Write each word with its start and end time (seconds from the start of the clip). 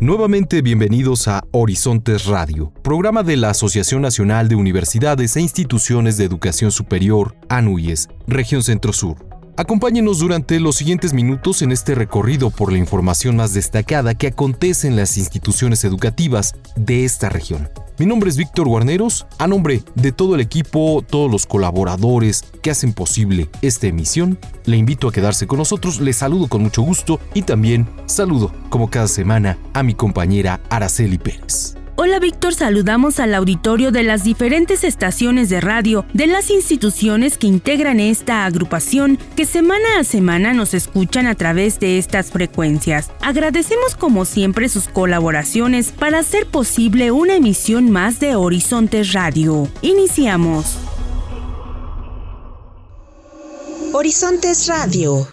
Nuevamente 0.00 0.62
bienvenidos 0.62 1.28
a 1.28 1.42
Horizontes 1.52 2.24
Radio, 2.24 2.72
programa 2.82 3.22
de 3.22 3.36
la 3.36 3.50
Asociación 3.50 4.00
Nacional 4.00 4.48
de 4.48 4.54
Universidades 4.54 5.36
e 5.36 5.42
Instituciones 5.42 6.16
de 6.16 6.24
Educación 6.24 6.70
Superior, 6.70 7.36
ANUYES, 7.50 8.08
Región 8.26 8.62
Centro 8.62 8.94
Sur. 8.94 9.29
Acompáñenos 9.56 10.18
durante 10.18 10.58
los 10.58 10.76
siguientes 10.76 11.12
minutos 11.12 11.62
en 11.62 11.72
este 11.72 11.94
recorrido 11.94 12.50
por 12.50 12.72
la 12.72 12.78
información 12.78 13.36
más 13.36 13.52
destacada 13.52 14.14
que 14.14 14.28
acontece 14.28 14.88
en 14.88 14.96
las 14.96 15.18
instituciones 15.18 15.84
educativas 15.84 16.54
de 16.76 17.04
esta 17.04 17.28
región. 17.28 17.68
Mi 17.98 18.06
nombre 18.06 18.30
es 18.30 18.38
Víctor 18.38 18.66
Guarneros, 18.66 19.26
a 19.38 19.46
nombre 19.46 19.82
de 19.94 20.12
todo 20.12 20.34
el 20.34 20.40
equipo, 20.40 21.04
todos 21.06 21.30
los 21.30 21.44
colaboradores 21.44 22.44
que 22.62 22.70
hacen 22.70 22.94
posible 22.94 23.50
esta 23.60 23.88
emisión, 23.88 24.38
le 24.64 24.78
invito 24.78 25.08
a 25.08 25.12
quedarse 25.12 25.46
con 25.46 25.58
nosotros, 25.58 26.00
le 26.00 26.14
saludo 26.14 26.48
con 26.48 26.62
mucho 26.62 26.80
gusto 26.80 27.20
y 27.34 27.42
también 27.42 27.86
saludo, 28.06 28.54
como 28.70 28.88
cada 28.88 29.08
semana, 29.08 29.58
a 29.74 29.82
mi 29.82 29.94
compañera 29.94 30.60
Araceli 30.70 31.18
Pérez. 31.18 31.79
Hola 31.96 32.18
Víctor, 32.18 32.54
saludamos 32.54 33.20
al 33.20 33.34
auditorio 33.34 33.90
de 33.90 34.02
las 34.02 34.24
diferentes 34.24 34.84
estaciones 34.84 35.50
de 35.50 35.60
radio 35.60 36.04
de 36.14 36.26
las 36.26 36.50
instituciones 36.50 37.36
que 37.36 37.46
integran 37.46 38.00
esta 38.00 38.46
agrupación 38.46 39.18
que 39.36 39.44
semana 39.44 39.98
a 39.98 40.04
semana 40.04 40.54
nos 40.54 40.72
escuchan 40.72 41.26
a 41.26 41.34
través 41.34 41.78
de 41.78 41.98
estas 41.98 42.30
frecuencias. 42.30 43.10
Agradecemos 43.20 43.96
como 43.96 44.24
siempre 44.24 44.68
sus 44.68 44.88
colaboraciones 44.88 45.92
para 45.92 46.20
hacer 46.20 46.46
posible 46.46 47.10
una 47.10 47.34
emisión 47.34 47.90
más 47.90 48.20
de 48.20 48.34
Horizontes 48.34 49.12
Radio. 49.12 49.68
Iniciamos. 49.82 50.78
Horizontes 53.92 54.68
Radio 54.68 55.28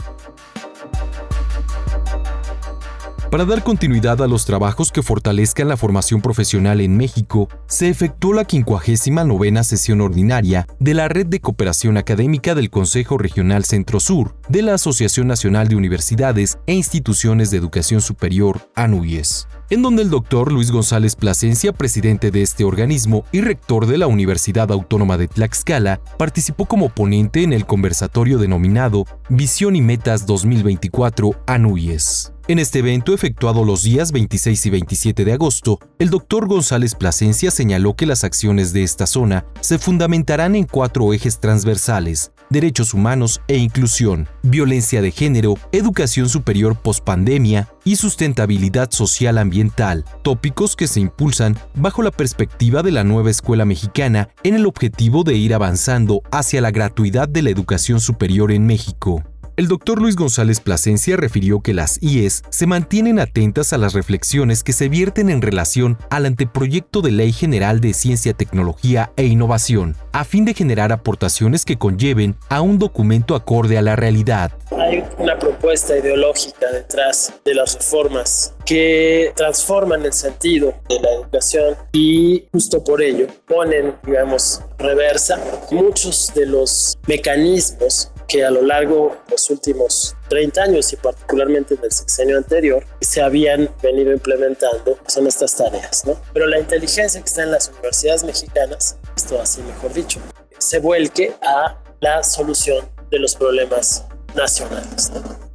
Para 3.32 3.44
dar 3.44 3.62
continuidad 3.62 4.22
a 4.22 4.28
los 4.28 4.46
trabajos 4.46 4.90
que 4.90 5.04
fortalezcan 5.04 5.68
la 5.68 5.76
formación 5.76 6.22
profesional 6.22 6.80
en 6.80 6.96
México, 6.96 7.50
se 7.68 7.90
efectuó 7.90 8.34
la 8.34 8.46
59 8.46 9.64
sesión 9.66 10.00
ordinaria 10.00 10.66
de 10.80 10.94
la 10.94 11.10
Red 11.10 11.26
de 11.28 11.42
Cooperación 11.42 11.98
Académica 11.98 12.56
del 12.56 12.70
Consejo 12.70 13.18
Regional 13.18 13.66
Centro-Sur 13.66 14.38
de 14.48 14.62
la 14.62 14.76
Asociación 14.76 15.28
Nacional 15.28 15.68
de 15.68 15.76
Universidades 15.76 16.58
e 16.68 16.74
Instituciones 16.74 17.52
de 17.52 17.58
Educación 17.58 18.00
Superior, 18.00 18.62
ANUYES 18.76 19.48
en 19.70 19.82
donde 19.82 20.04
el 20.04 20.10
doctor 20.10 20.52
Luis 20.52 20.72
González 20.72 21.16
Plasencia, 21.16 21.74
presidente 21.74 22.32
de 22.32 22.42
este 22.42 22.64
organismo 22.64 23.26
y 23.32 23.42
rector 23.42 23.86
de 23.86 23.98
la 23.98 24.08
Universidad 24.08 24.72
Autónoma 24.72 25.18
de 25.18 25.28
Tlaxcala, 25.28 26.00
participó 26.18 26.66
como 26.66 26.90
ponente 26.90 27.44
en 27.44 27.54
el 27.54 27.66
conversatorio 27.66 28.38
denominado 28.38 29.06
Visión 29.30 29.76
y 29.76 29.82
Metas 29.82 30.26
2024 30.26 31.32
ANUYES. 31.46 32.34
En 32.50 32.60
este 32.60 32.80
evento, 32.80 33.14
efectuado 33.14 33.66
los 33.66 33.84
días 33.84 34.14
26 34.14 34.68
y 34.68 34.70
27 34.70 35.26
de 35.26 35.34
agosto, 35.34 35.80
el 36.00 36.10
doctor 36.10 36.48
González 36.48 36.96
Plasencia 36.96 37.52
señaló 37.52 37.98
que 37.98 38.06
las 38.06 38.24
acciones 38.24 38.72
de 38.72 38.84
esta 38.84 39.06
zona 39.06 39.46
se 39.60 39.78
fundamentarán 39.78 40.56
en 40.56 40.64
cuatro 40.64 41.12
ejes 41.14 41.42
transversales, 41.42 42.32
derechos 42.50 42.94
humanos 42.94 43.42
e 43.50 43.58
inclusión, 43.58 44.30
violencia 44.44 45.02
de 45.02 45.12
género, 45.12 45.56
educación 45.74 46.30
superior 46.30 46.78
pospandemia 46.78 47.68
y 47.88 47.96
sustentabilidad 47.96 48.92
social 48.92 49.38
ambiental, 49.38 50.04
tópicos 50.22 50.76
que 50.76 50.88
se 50.88 51.00
impulsan 51.00 51.58
bajo 51.74 52.02
la 52.02 52.12
perspectiva 52.12 52.84
de 52.84 52.92
la 52.92 53.06
nueva 53.06 53.32
escuela 53.32 53.64
mexicana 53.64 54.28
en 54.44 54.56
el 54.56 54.66
objetivo 54.66 55.24
de 55.24 55.36
ir 55.36 55.54
avanzando 55.54 56.22
hacia 56.30 56.60
la 56.60 56.72
gratuidad 56.72 57.30
de 57.30 57.44
la 57.44 57.50
educación 57.50 58.02
superior 58.02 58.52
en 58.52 58.66
México. 58.66 59.24
El 59.58 59.68
doctor 59.68 60.00
Luis 60.00 60.16
González 60.16 60.60
Plasencia 60.60 61.18
refirió 61.18 61.62
que 61.62 61.74
las 61.74 61.98
IES 62.04 62.44
se 62.52 62.68
mantienen 62.68 63.18
atentas 63.18 63.74
a 63.74 63.80
las 63.80 63.94
reflexiones 63.94 64.64
que 64.64 64.72
se 64.72 64.88
vierten 64.88 65.32
en 65.32 65.42
relación 65.42 65.98
al 66.12 66.28
anteproyecto 66.28 67.02
de 67.02 67.10
Ley 67.10 67.32
General 67.32 67.82
de 67.82 67.96
Ciencia, 67.96 68.34
Tecnología 68.34 69.12
e 69.16 69.26
Innovación, 69.26 69.96
a 70.12 70.26
fin 70.26 70.46
de 70.46 70.54
generar 70.54 70.92
aportaciones 70.92 71.66
que 71.66 71.80
conlleven 71.80 72.36
a 72.50 72.62
un 72.62 72.78
documento 72.78 73.34
acorde 73.34 73.80
a 73.80 73.82
la 73.82 73.96
realidad. 73.96 74.52
Hay 74.78 75.04
una 75.18 75.40
propuesta 75.40 75.98
ideológica 75.98 76.72
detrás 76.72 77.34
de 77.44 77.56
las 77.56 77.74
reformas 77.74 78.54
que 78.64 79.34
transforman 79.36 80.06
el 80.06 80.14
sentido 80.14 80.76
de 80.88 81.00
la 81.00 81.14
educación 81.14 81.76
y 81.94 82.46
justo 82.52 82.84
por 82.84 83.02
ello 83.02 83.26
ponen, 83.48 83.96
digamos, 84.06 84.62
reversa 84.78 85.40
muchos 85.72 86.32
de 86.36 86.46
los 86.46 86.96
mecanismos 87.08 88.12
que 88.28 88.44
a 88.46 88.52
lo 88.52 88.62
largo 88.62 89.16
de 89.26 89.32
los 89.32 89.50
últimos 89.50 90.16
30 90.30 90.62
años 90.62 90.92
y 90.94 90.98
particularmente 90.98 91.76
en 91.76 91.84
el 91.84 91.92
sexenio 91.92 92.38
anterior 92.38 92.86
se 93.02 93.22
habían 93.22 93.70
venido 93.82 94.12
implementando 94.12 94.98
son 95.08 95.28
estas 95.28 95.56
tareas, 95.56 96.06
¿no? 96.06 96.20
Pero 96.34 96.48
la 96.48 96.60
inteligencia 96.60 97.22
que 97.22 97.28
está 97.28 97.44
en 97.44 97.52
las 97.52 97.70
universidades 97.70 98.24
mexicanas, 98.24 98.98
esto 99.16 99.40
así 99.42 99.62
mejor 99.62 99.94
dicho, 99.94 100.20
se 100.58 100.80
vuelque 100.80 101.34
a 101.42 101.82
la 102.00 102.24
solución 102.24 102.86
de 103.10 103.20
los 103.20 103.36
problemas 103.36 104.06
nacionales. 104.36 105.12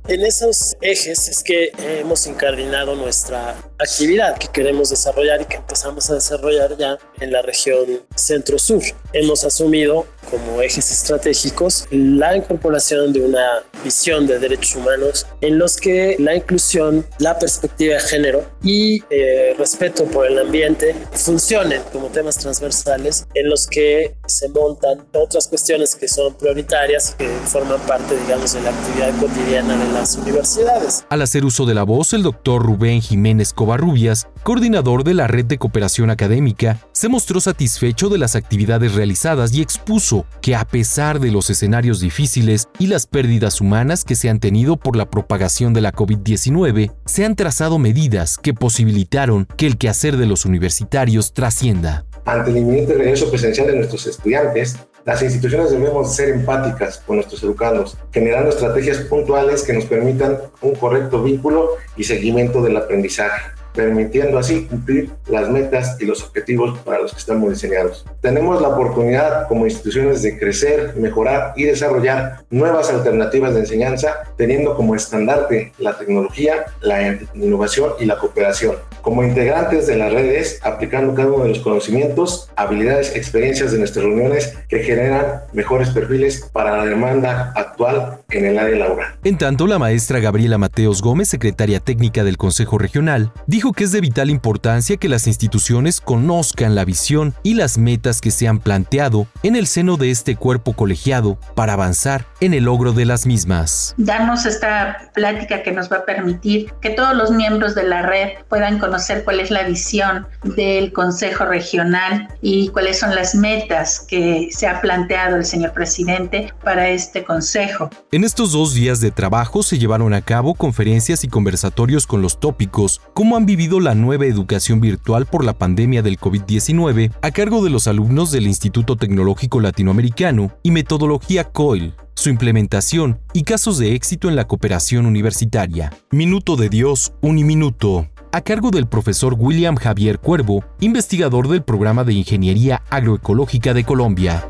En 0.08 0.26
esos 0.26 0.76
ejes 0.80 1.28
es 1.28 1.44
que 1.44 1.70
hemos 1.78 2.26
incardinado 2.26 2.96
nuestra 2.96 3.54
actividad 3.78 4.36
que 4.36 4.48
queremos 4.48 4.90
desarrollar 4.90 5.42
y 5.42 5.44
que 5.44 5.56
empezamos 5.56 6.10
a 6.10 6.14
desarrollar 6.14 6.76
ya 6.76 6.98
en 7.20 7.30
la 7.30 7.40
región 7.40 8.02
centro-sur. 8.16 8.82
Hemos 9.12 9.44
asumido 9.44 10.06
como 10.28 10.60
ejes 10.60 10.90
estratégicos 10.90 11.86
la 11.90 12.36
incorporación 12.36 13.12
de 13.12 13.20
una 13.20 13.62
visión 13.84 14.26
de 14.26 14.38
derechos 14.38 14.76
humanos 14.76 15.26
en 15.40 15.58
los 15.58 15.76
que 15.76 16.16
la 16.18 16.34
inclusión, 16.34 17.06
la 17.18 17.38
perspectiva 17.38 17.94
de 17.94 18.00
género 18.00 18.50
y 18.62 19.02
eh, 19.10 19.54
respeto 19.58 20.04
por 20.06 20.26
el 20.26 20.38
ambiente 20.38 20.96
funcionen 21.12 21.82
como 21.92 22.08
temas 22.08 22.38
transversales 22.38 23.26
en 23.34 23.48
los 23.48 23.66
que 23.66 24.14
se 24.26 24.48
montan 24.48 25.06
otras 25.12 25.48
cuestiones 25.48 25.94
que 25.94 26.08
son 26.08 26.34
prioritarias 26.34 27.14
y 27.14 27.24
que 27.24 27.28
forman 27.46 27.80
parte, 27.82 28.16
digamos, 28.16 28.52
de 28.54 28.62
la 28.62 28.70
actividad 28.70 29.10
cotidiana 29.20 29.76
de 29.76 29.91
las 29.92 30.16
universidades. 30.16 31.04
Al 31.10 31.22
hacer 31.22 31.44
uso 31.44 31.66
de 31.66 31.74
la 31.74 31.82
voz, 31.82 32.12
el 32.12 32.22
doctor 32.22 32.64
Rubén 32.64 33.00
Jiménez 33.00 33.52
Covarrubias, 33.52 34.28
coordinador 34.42 35.04
de 35.04 35.14
la 35.14 35.26
Red 35.26 35.46
de 35.46 35.58
Cooperación 35.58 36.10
Académica, 36.10 36.80
se 36.92 37.08
mostró 37.08 37.40
satisfecho 37.40 38.08
de 38.08 38.18
las 38.18 38.34
actividades 38.34 38.94
realizadas 38.94 39.52
y 39.52 39.62
expuso 39.62 40.26
que 40.40 40.56
a 40.56 40.64
pesar 40.64 41.20
de 41.20 41.30
los 41.30 41.50
escenarios 41.50 42.00
difíciles 42.00 42.68
y 42.78 42.86
las 42.86 43.06
pérdidas 43.06 43.60
humanas 43.60 44.04
que 44.04 44.16
se 44.16 44.28
han 44.28 44.40
tenido 44.40 44.76
por 44.76 44.96
la 44.96 45.10
propagación 45.10 45.72
de 45.74 45.82
la 45.82 45.92
COVID-19, 45.92 46.92
se 47.04 47.24
han 47.24 47.36
trazado 47.36 47.78
medidas 47.78 48.38
que 48.38 48.54
posibilitaron 48.54 49.46
que 49.56 49.66
el 49.66 49.78
quehacer 49.78 50.16
de 50.16 50.26
los 50.26 50.44
universitarios 50.44 51.32
trascienda. 51.32 52.06
Ante 52.24 52.52
el 52.52 52.58
inminente 52.58 52.94
regreso 52.94 53.28
presencial 53.28 53.66
de 53.66 53.76
nuestros 53.76 54.06
estudiantes, 54.06 54.76
las 55.04 55.22
instituciones 55.22 55.70
debemos 55.70 56.14
ser 56.14 56.28
empáticas 56.30 57.02
con 57.06 57.16
nuestros 57.16 57.42
educandos, 57.42 57.96
generando 58.12 58.50
estrategias 58.50 58.98
puntuales 58.98 59.62
que 59.62 59.72
nos 59.72 59.84
permitan 59.86 60.38
un 60.60 60.74
correcto 60.74 61.22
vínculo 61.22 61.70
y 61.96 62.04
seguimiento 62.04 62.62
del 62.62 62.76
aprendizaje 62.76 63.61
permitiendo 63.74 64.38
así 64.38 64.66
cumplir 64.66 65.10
las 65.26 65.48
metas 65.48 65.96
y 66.00 66.06
los 66.06 66.22
objetivos 66.22 66.78
para 66.80 67.00
los 67.00 67.12
que 67.12 67.18
estamos 67.18 67.50
diseñados. 67.50 68.04
Tenemos 68.20 68.60
la 68.60 68.68
oportunidad 68.68 69.48
como 69.48 69.66
instituciones 69.66 70.22
de 70.22 70.38
crecer, 70.38 70.94
mejorar 70.96 71.54
y 71.56 71.64
desarrollar 71.64 72.44
nuevas 72.50 72.90
alternativas 72.90 73.54
de 73.54 73.60
enseñanza, 73.60 74.22
teniendo 74.36 74.76
como 74.76 74.94
estandarte 74.94 75.72
la 75.78 75.96
tecnología, 75.96 76.66
la 76.80 77.18
innovación 77.34 77.92
y 77.98 78.04
la 78.04 78.18
cooperación. 78.18 78.76
Como 79.00 79.24
integrantes 79.24 79.86
de 79.86 79.96
las 79.96 80.12
redes, 80.12 80.60
aplicando 80.62 81.14
cada 81.14 81.28
uno 81.28 81.44
de 81.44 81.50
los 81.50 81.58
conocimientos, 81.58 82.50
habilidades, 82.56 83.16
experiencias 83.16 83.72
de 83.72 83.78
nuestras 83.78 84.04
reuniones 84.04 84.56
que 84.68 84.80
generan 84.80 85.42
mejores 85.52 85.90
perfiles 85.90 86.48
para 86.52 86.76
la 86.76 86.84
demanda 86.84 87.52
actual 87.56 88.18
en 88.30 88.46
el 88.46 88.58
área 88.58 88.76
laboral. 88.76 89.14
En 89.24 89.38
tanto, 89.38 89.66
la 89.66 89.78
maestra 89.78 90.20
Gabriela 90.20 90.58
Mateos 90.58 91.02
Gómez, 91.02 91.28
secretaria 91.28 91.80
técnica 91.80 92.24
del 92.24 92.36
Consejo 92.36 92.78
Regional, 92.78 93.32
dijo 93.46 93.61
dijo 93.62 93.74
que 93.74 93.84
es 93.84 93.92
de 93.92 94.00
vital 94.00 94.28
importancia 94.28 94.96
que 94.96 95.08
las 95.08 95.28
instituciones 95.28 96.00
conozcan 96.00 96.74
la 96.74 96.84
visión 96.84 97.32
y 97.44 97.54
las 97.54 97.78
metas 97.78 98.20
que 98.20 98.32
se 98.32 98.48
han 98.48 98.58
planteado 98.58 99.28
en 99.44 99.54
el 99.54 99.68
seno 99.68 99.96
de 99.96 100.10
este 100.10 100.34
cuerpo 100.34 100.72
colegiado 100.72 101.38
para 101.54 101.74
avanzar 101.74 102.26
en 102.40 102.54
el 102.54 102.64
logro 102.64 102.92
de 102.92 103.04
las 103.04 103.24
mismas. 103.24 103.94
Darnos 103.98 104.46
esta 104.46 105.12
plática 105.14 105.62
que 105.62 105.70
nos 105.70 105.92
va 105.92 105.98
a 105.98 106.04
permitir 106.04 106.72
que 106.80 106.90
todos 106.90 107.14
los 107.14 107.30
miembros 107.30 107.76
de 107.76 107.84
la 107.84 108.02
red 108.02 108.30
puedan 108.48 108.80
conocer 108.80 109.22
cuál 109.22 109.38
es 109.38 109.52
la 109.52 109.62
visión 109.62 110.26
del 110.42 110.92
Consejo 110.92 111.44
Regional 111.44 112.30
y 112.40 112.66
cuáles 112.70 112.98
son 112.98 113.14
las 113.14 113.36
metas 113.36 114.00
que 114.00 114.48
se 114.50 114.66
ha 114.66 114.80
planteado 114.80 115.36
el 115.36 115.44
señor 115.44 115.72
presidente 115.72 116.52
para 116.64 116.88
este 116.88 117.22
Consejo. 117.22 117.90
En 118.10 118.24
estos 118.24 118.50
dos 118.50 118.74
días 118.74 119.00
de 119.00 119.12
trabajo 119.12 119.62
se 119.62 119.78
llevaron 119.78 120.14
a 120.14 120.22
cabo 120.22 120.54
conferencias 120.54 121.22
y 121.22 121.28
conversatorios 121.28 122.08
con 122.08 122.22
los 122.22 122.40
tópicos 122.40 123.00
cómo 123.14 123.36
han 123.36 123.51
vivido 123.52 123.80
la 123.80 123.94
nueva 123.94 124.24
educación 124.24 124.80
virtual 124.80 125.26
por 125.26 125.44
la 125.44 125.52
pandemia 125.52 126.00
del 126.00 126.18
COVID-19 126.18 127.12
a 127.20 127.30
cargo 127.32 127.62
de 127.62 127.68
los 127.68 127.86
alumnos 127.86 128.30
del 128.30 128.46
Instituto 128.46 128.96
Tecnológico 128.96 129.60
Latinoamericano 129.60 130.56
y 130.62 130.70
metodología 130.70 131.44
COIL 131.44 131.92
su 132.14 132.30
implementación 132.30 133.20
y 133.34 133.42
casos 133.42 133.76
de 133.76 133.94
éxito 133.94 134.30
en 134.30 134.36
la 134.36 134.46
cooperación 134.46 135.04
universitaria. 135.04 135.92
Minuto 136.10 136.56
de 136.56 136.70
Dios, 136.70 137.12
Uniminuto, 137.20 138.08
a 138.32 138.40
cargo 138.40 138.70
del 138.70 138.86
profesor 138.86 139.34
William 139.38 139.76
Javier 139.76 140.18
Cuervo, 140.18 140.64
investigador 140.80 141.48
del 141.48 141.62
programa 141.62 142.04
de 142.04 142.14
Ingeniería 142.14 142.82
Agroecológica 142.88 143.74
de 143.74 143.84
Colombia. 143.84 144.48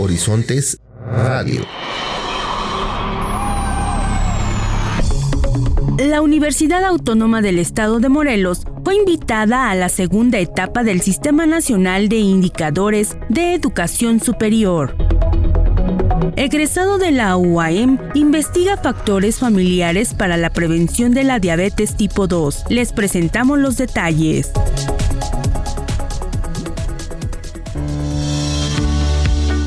Horizontes 0.00 0.80
Radio. 1.06 1.60
La 6.08 6.20
Universidad 6.20 6.84
Autónoma 6.84 7.42
del 7.42 7.60
Estado 7.60 8.00
de 8.00 8.08
Morelos 8.08 8.62
fue 8.84 8.96
invitada 8.96 9.70
a 9.70 9.76
la 9.76 9.88
segunda 9.88 10.40
etapa 10.40 10.82
del 10.82 11.00
Sistema 11.00 11.46
Nacional 11.46 12.08
de 12.08 12.16
Indicadores 12.16 13.16
de 13.28 13.54
Educación 13.54 14.18
Superior. 14.18 14.96
Egresado 16.34 16.98
de 16.98 17.12
la 17.12 17.36
UAM, 17.36 18.00
investiga 18.14 18.76
factores 18.78 19.38
familiares 19.38 20.12
para 20.12 20.36
la 20.36 20.50
prevención 20.50 21.14
de 21.14 21.22
la 21.22 21.38
diabetes 21.38 21.96
tipo 21.96 22.26
2. 22.26 22.64
Les 22.68 22.92
presentamos 22.92 23.60
los 23.60 23.76
detalles. 23.76 24.50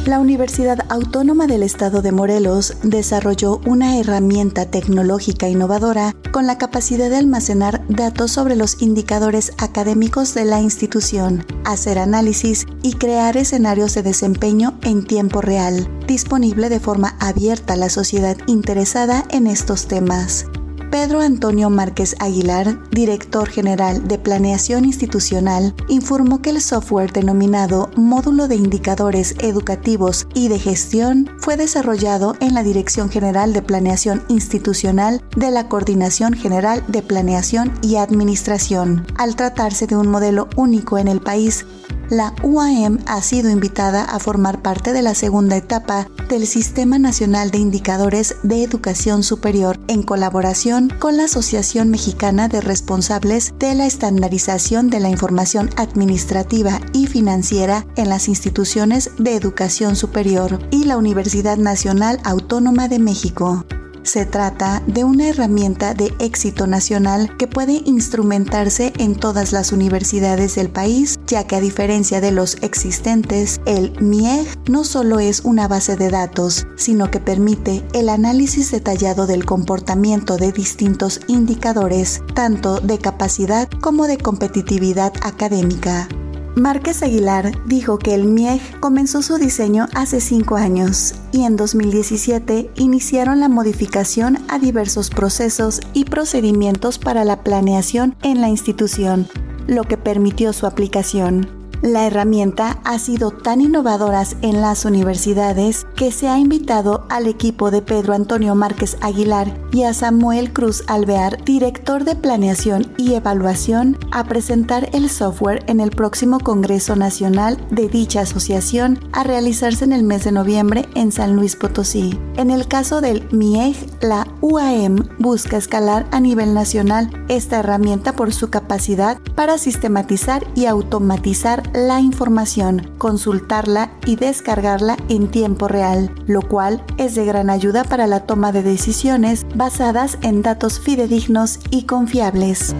La 0.05 0.19
Universidad 0.19 0.85
Autónoma 0.89 1.47
del 1.47 1.63
Estado 1.63 2.03
de 2.03 2.11
Morelos 2.11 2.77
desarrolló 2.83 3.59
una 3.65 3.97
herramienta 3.97 4.69
tecnológica 4.69 5.49
innovadora 5.49 6.13
con 6.31 6.45
la 6.45 6.59
capacidad 6.59 7.09
de 7.09 7.17
almacenar 7.17 7.83
datos 7.89 8.29
sobre 8.29 8.55
los 8.55 8.83
indicadores 8.83 9.53
académicos 9.57 10.35
de 10.35 10.45
la 10.45 10.61
institución, 10.61 11.43
hacer 11.65 11.97
análisis 11.97 12.67
y 12.83 12.93
crear 12.93 13.35
escenarios 13.35 13.95
de 13.95 14.03
desempeño 14.03 14.77
en 14.83 15.07
tiempo 15.07 15.41
real, 15.41 15.89
disponible 16.05 16.69
de 16.69 16.79
forma 16.79 17.17
abierta 17.19 17.73
a 17.73 17.77
la 17.77 17.89
sociedad 17.89 18.37
interesada 18.45 19.25
en 19.31 19.47
estos 19.47 19.87
temas. 19.87 20.45
Pedro 20.95 21.19
Antonio 21.19 21.69
Márquez 21.69 22.15
Aguilar, 22.19 22.89
director 22.89 23.49
general 23.49 24.07
de 24.07 24.17
Planeación 24.17 24.85
Institucional, 24.85 25.75
informó 25.89 26.41
que 26.41 26.51
el 26.51 26.61
software 26.61 27.11
denominado 27.11 27.89
Módulo 27.97 28.47
de 28.47 28.55
Indicadores 28.55 29.35
Educativos 29.39 30.25
y 30.33 30.47
de 30.47 30.57
Gestión 30.57 31.29
fue 31.37 31.57
desarrollado 31.57 32.37
en 32.39 32.53
la 32.53 32.63
Dirección 32.63 33.09
General 33.09 33.51
de 33.51 33.61
Planeación 33.61 34.23
Institucional 34.29 35.21
de 35.35 35.51
la 35.51 35.67
Coordinación 35.67 36.31
General 36.31 36.81
de 36.87 37.01
Planeación 37.01 37.73
y 37.81 37.97
Administración. 37.97 39.05
Al 39.17 39.35
tratarse 39.35 39.87
de 39.87 39.97
un 39.97 40.07
modelo 40.07 40.47
único 40.55 40.97
en 40.97 41.09
el 41.09 41.19
país, 41.19 41.65
la 42.09 42.33
UAM 42.43 42.99
ha 43.07 43.21
sido 43.21 43.49
invitada 43.49 44.03
a 44.03 44.19
formar 44.19 44.61
parte 44.61 44.93
de 44.93 45.01
la 45.01 45.15
segunda 45.15 45.57
etapa 45.57 46.07
del 46.29 46.47
Sistema 46.47 46.99
Nacional 46.99 47.51
de 47.51 47.57
Indicadores 47.59 48.35
de 48.43 48.63
Educación 48.63 49.23
Superior 49.23 49.79
en 49.87 50.03
colaboración 50.03 50.89
con 50.99 51.17
la 51.17 51.25
Asociación 51.25 51.89
Mexicana 51.89 52.47
de 52.47 52.61
Responsables 52.61 53.53
de 53.59 53.75
la 53.75 53.85
Estandarización 53.85 54.89
de 54.89 54.99
la 54.99 55.09
Información 55.09 55.69
Administrativa 55.77 56.79
y 56.93 57.07
Financiera 57.07 57.85
en 57.95 58.09
las 58.09 58.27
Instituciones 58.27 59.11
de 59.17 59.35
Educación 59.35 59.95
Superior 59.95 60.59
y 60.71 60.85
la 60.85 60.97
Universidad 60.97 61.57
Nacional 61.57 62.19
Autónoma 62.23 62.87
de 62.87 62.99
México. 62.99 63.65
Se 64.05 64.27
trata 64.27 64.83
de 64.85 65.03
una 65.03 65.27
herramienta 65.29 65.95
de 65.95 66.13
éxito 66.19 66.67
nacional 66.67 67.35
que 67.37 67.47
puede 67.47 67.81
instrumentarse 67.85 68.93
en 68.99 69.15
todas 69.15 69.51
las 69.51 69.71
universidades 69.71 70.53
del 70.53 70.69
país, 70.69 71.19
ya 71.25 71.47
que 71.47 71.55
a 71.55 71.59
diferencia 71.59 72.21
de 72.21 72.31
los 72.31 72.55
existentes, 72.61 73.59
el 73.65 73.99
MIEG 73.99 74.45
no 74.69 74.83
solo 74.83 75.19
es 75.19 75.39
una 75.39 75.67
base 75.67 75.95
de 75.95 76.11
datos, 76.11 76.67
sino 76.75 77.09
que 77.09 77.19
permite 77.19 77.83
el 77.93 78.09
análisis 78.09 78.69
detallado 78.69 79.25
del 79.25 79.43
comportamiento 79.43 80.37
de 80.37 80.51
distintos 80.51 81.21
indicadores, 81.27 82.21
tanto 82.35 82.81
de 82.81 82.99
capacidad 82.99 83.67
como 83.81 84.05
de 84.05 84.19
competitividad 84.19 85.13
académica. 85.23 86.07
Márquez 86.55 87.03
Aguilar 87.03 87.51
dijo 87.65 87.99
que 87.99 88.15
el 88.15 88.23
MIEG 88.23 88.79
comenzó 88.79 89.21
su 89.21 89.35
diseño 89.35 89.87
hace 89.93 90.21
cinco 90.21 90.55
años 90.55 91.13
y 91.33 91.43
en 91.43 91.57
2017 91.57 92.71
iniciaron 92.75 93.41
la 93.41 93.49
modificación 93.49 94.37
a 94.47 94.57
diversos 94.57 95.09
procesos 95.09 95.81
y 95.93 96.05
procedimientos 96.05 96.97
para 96.97 97.25
la 97.25 97.43
planeación 97.43 98.15
en 98.23 98.39
la 98.39 98.47
institución, 98.47 99.27
lo 99.67 99.83
que 99.83 99.97
permitió 99.97 100.53
su 100.53 100.65
aplicación. 100.65 101.64
La 101.81 102.07
herramienta 102.07 102.79
ha 102.83 102.99
sido 102.99 103.31
tan 103.31 103.61
innovadora 103.61 104.23
en 104.41 104.61
las 104.61 104.85
universidades 104.85 105.85
que 105.95 106.11
se 106.11 106.27
ha 106.27 106.37
invitado 106.37 107.05
al 107.09 107.27
equipo 107.27 107.71
de 107.71 107.81
Pedro 107.81 108.13
Antonio 108.13 108.55
Márquez 108.55 108.97
Aguilar 109.01 109.59
y 109.71 109.83
a 109.83 109.93
Samuel 109.93 110.53
Cruz 110.53 110.83
Alvear, 110.87 111.43
director 111.43 112.03
de 112.03 112.15
Planeación 112.15 112.93
y 112.97 113.13
Evaluación, 113.13 113.97
a 114.11 114.23
presentar 114.23 114.89
el 114.93 115.09
software 115.09 115.63
en 115.67 115.79
el 115.79 115.91
próximo 115.91 116.39
Congreso 116.39 116.95
Nacional 116.95 117.57
de 117.71 117.89
dicha 117.89 118.21
asociación 118.21 118.99
a 119.11 119.23
realizarse 119.23 119.83
en 119.83 119.93
el 119.93 120.03
mes 120.03 120.23
de 120.23 120.31
noviembre 120.31 120.85
en 120.95 121.11
San 121.11 121.35
Luis 121.35 121.55
Potosí. 121.55 122.17
En 122.37 122.51
el 122.51 122.67
caso 122.67 123.01
del 123.01 123.27
MIEG, 123.31 123.75
la 124.01 124.27
UAM 124.47 125.09
busca 125.17 125.57
escalar 125.57 126.05
a 126.11 126.19
nivel 126.19 126.53
nacional 126.53 127.09
esta 127.29 127.61
herramienta 127.61 128.13
por 128.13 128.31
su 128.31 128.51
capacidad 128.51 129.17
para 129.33 129.57
sistematizar 129.57 130.45
y 130.53 130.67
automatizar 130.67 131.63
la 131.73 131.99
información, 131.99 132.91
consultarla 132.99 133.91
y 134.05 134.17
descargarla 134.17 134.97
en 135.09 135.31
tiempo 135.31 135.67
real, 135.67 136.13
lo 136.27 136.43
cual 136.43 136.83
es 136.99 137.15
de 137.15 137.25
gran 137.25 137.49
ayuda 137.49 137.85
para 137.85 138.05
la 138.05 138.27
toma 138.27 138.51
de 138.51 138.61
decisiones 138.61 139.47
basadas 139.55 140.19
en 140.21 140.43
datos 140.43 140.79
fidedignos 140.79 141.59
y 141.71 141.85
confiables. 141.87 142.75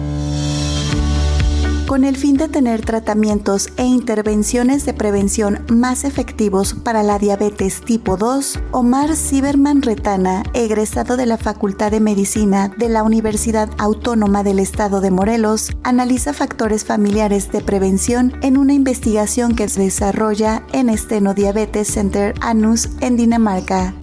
Con 1.86 2.04
el 2.04 2.16
fin 2.16 2.36
de 2.36 2.48
tener 2.48 2.84
tratamientos 2.84 3.68
e 3.76 3.84
intervenciones 3.84 4.84
de 4.84 4.92
prevención 4.92 5.64
más 5.68 6.02
efectivos 6.02 6.74
para 6.74 7.04
la 7.04 7.20
diabetes 7.20 7.80
tipo 7.80 8.16
2, 8.16 8.58
Omar 8.72 9.14
Ciberman 9.14 9.82
Retana, 9.82 10.42
egresado 10.52 11.16
de 11.16 11.26
la 11.26 11.38
Facultad 11.38 11.92
de 11.92 12.00
Medicina 12.00 12.72
de 12.76 12.88
la 12.88 13.04
Universidad 13.04 13.70
Autónoma 13.78 14.42
del 14.42 14.58
Estado 14.58 15.00
de 15.00 15.12
Morelos, 15.12 15.70
analiza 15.84 16.32
factores 16.32 16.84
familiares 16.84 17.52
de 17.52 17.60
prevención 17.60 18.32
en 18.42 18.56
una 18.56 18.74
investigación 18.74 19.54
que 19.54 19.68
se 19.68 19.82
desarrolla 19.82 20.64
en 20.72 20.88
Esteno 20.88 21.34
Diabetes 21.34 21.86
Center 21.86 22.34
Anus 22.40 22.88
en 23.00 23.16
Dinamarca. 23.16 23.94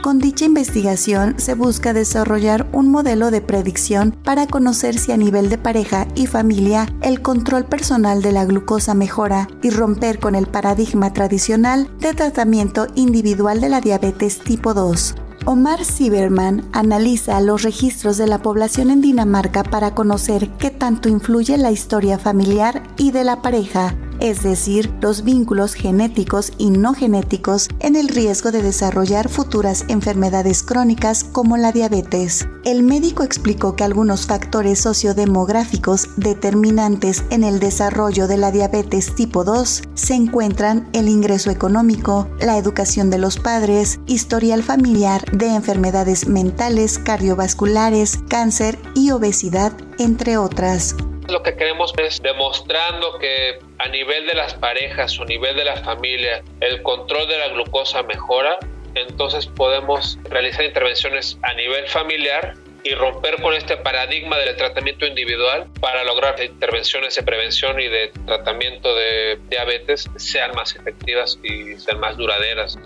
Con 0.00 0.18
dicha 0.18 0.44
investigación 0.44 1.34
se 1.38 1.54
busca 1.54 1.92
desarrollar 1.92 2.68
un 2.72 2.90
modelo 2.90 3.30
de 3.30 3.40
predicción 3.40 4.16
para 4.24 4.46
conocer 4.46 4.98
si 4.98 5.12
a 5.12 5.16
nivel 5.16 5.48
de 5.48 5.58
pareja 5.58 6.08
y 6.14 6.26
familia 6.26 6.88
el 7.02 7.22
control 7.22 7.64
personal 7.64 8.22
de 8.22 8.32
la 8.32 8.44
glucosa 8.44 8.94
mejora 8.94 9.48
y 9.62 9.70
romper 9.70 10.18
con 10.18 10.34
el 10.34 10.46
paradigma 10.46 11.12
tradicional 11.12 11.88
de 12.00 12.14
tratamiento 12.14 12.88
individual 12.94 13.60
de 13.60 13.68
la 13.68 13.80
diabetes 13.80 14.40
tipo 14.40 14.74
2. 14.74 15.14
Omar 15.44 15.84
Sieberman 15.84 16.68
analiza 16.72 17.40
los 17.40 17.62
registros 17.62 18.16
de 18.16 18.28
la 18.28 18.38
población 18.38 18.90
en 18.90 19.00
Dinamarca 19.00 19.64
para 19.64 19.94
conocer 19.94 20.48
qué 20.58 20.70
tanto 20.70 21.08
influye 21.08 21.58
la 21.58 21.72
historia 21.72 22.18
familiar 22.18 22.82
y 22.96 23.10
de 23.10 23.24
la 23.24 23.42
pareja 23.42 23.94
es 24.20 24.42
decir, 24.42 24.92
los 25.00 25.24
vínculos 25.24 25.74
genéticos 25.74 26.52
y 26.58 26.70
no 26.70 26.94
genéticos 26.94 27.68
en 27.80 27.96
el 27.96 28.08
riesgo 28.08 28.52
de 28.52 28.62
desarrollar 28.62 29.28
futuras 29.28 29.84
enfermedades 29.88 30.62
crónicas 30.62 31.24
como 31.24 31.56
la 31.56 31.72
diabetes. 31.72 32.46
El 32.64 32.82
médico 32.82 33.22
explicó 33.24 33.74
que 33.74 33.84
algunos 33.84 34.26
factores 34.26 34.80
sociodemográficos 34.80 36.08
determinantes 36.16 37.24
en 37.30 37.44
el 37.44 37.58
desarrollo 37.58 38.28
de 38.28 38.36
la 38.36 38.52
diabetes 38.52 39.14
tipo 39.14 39.44
2 39.44 39.82
se 39.94 40.14
encuentran 40.14 40.88
el 40.92 41.08
ingreso 41.08 41.50
económico, 41.50 42.28
la 42.40 42.58
educación 42.58 43.10
de 43.10 43.18
los 43.18 43.38
padres, 43.38 44.00
historial 44.06 44.62
familiar 44.62 45.24
de 45.32 45.54
enfermedades 45.54 46.28
mentales, 46.28 46.98
cardiovasculares, 46.98 48.18
cáncer 48.28 48.78
y 48.94 49.10
obesidad, 49.10 49.72
entre 49.98 50.36
otras. 50.36 50.94
Lo 51.28 51.42
que 51.42 51.56
queremos 51.56 51.92
es 51.98 52.20
demostrando 52.20 53.18
que 53.18 53.71
a 53.82 53.88
nivel 53.88 54.26
de 54.26 54.34
las 54.34 54.54
parejas 54.54 55.18
o 55.18 55.24
a 55.24 55.26
nivel 55.26 55.56
de 55.56 55.64
la 55.64 55.76
familia 55.76 56.42
el 56.60 56.82
control 56.82 57.26
de 57.28 57.38
la 57.38 57.48
glucosa 57.48 58.02
mejora, 58.04 58.58
entonces 58.94 59.46
podemos 59.46 60.18
realizar 60.30 60.64
intervenciones 60.64 61.38
a 61.42 61.54
nivel 61.54 61.88
familiar 61.88 62.54
y 62.84 62.94
romper 62.94 63.40
con 63.40 63.54
este 63.54 63.76
paradigma 63.76 64.38
del 64.38 64.56
tratamiento 64.56 65.06
individual 65.06 65.66
para 65.80 66.04
lograr 66.04 66.36
que 66.36 66.44
intervenciones 66.44 67.14
de 67.14 67.22
prevención 67.22 67.80
y 67.80 67.88
de 67.88 68.12
tratamiento 68.26 68.94
de 68.94 69.38
diabetes 69.50 70.08
sean 70.16 70.52
más 70.54 70.76
efectivas 70.76 71.38
y 71.42 71.76
sean 71.78 71.98
más 71.98 72.16
duraderas. 72.16 72.78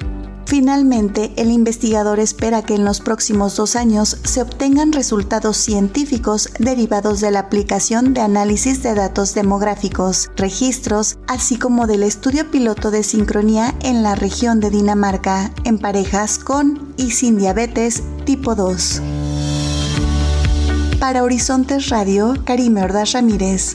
Finalmente, 0.46 1.32
el 1.36 1.50
investigador 1.50 2.20
espera 2.20 2.62
que 2.62 2.76
en 2.76 2.84
los 2.84 3.00
próximos 3.00 3.56
dos 3.56 3.74
años 3.74 4.16
se 4.22 4.42
obtengan 4.42 4.92
resultados 4.92 5.56
científicos 5.56 6.48
derivados 6.60 7.20
de 7.20 7.32
la 7.32 7.40
aplicación 7.40 8.14
de 8.14 8.20
análisis 8.20 8.80
de 8.84 8.94
datos 8.94 9.34
demográficos, 9.34 10.30
registros, 10.36 11.18
así 11.26 11.58
como 11.58 11.88
del 11.88 12.04
estudio 12.04 12.48
piloto 12.48 12.92
de 12.92 13.02
sincronía 13.02 13.74
en 13.82 14.04
la 14.04 14.14
región 14.14 14.60
de 14.60 14.70
Dinamarca 14.70 15.52
en 15.64 15.78
parejas 15.78 16.38
con 16.38 16.94
y 16.96 17.10
sin 17.10 17.38
diabetes 17.38 18.04
tipo 18.24 18.54
2. 18.54 19.02
Para 21.00 21.24
Horizontes 21.24 21.88
Radio, 21.88 22.34
Karime 22.44 22.84
Ordaz 22.84 23.12
Ramírez. 23.12 23.74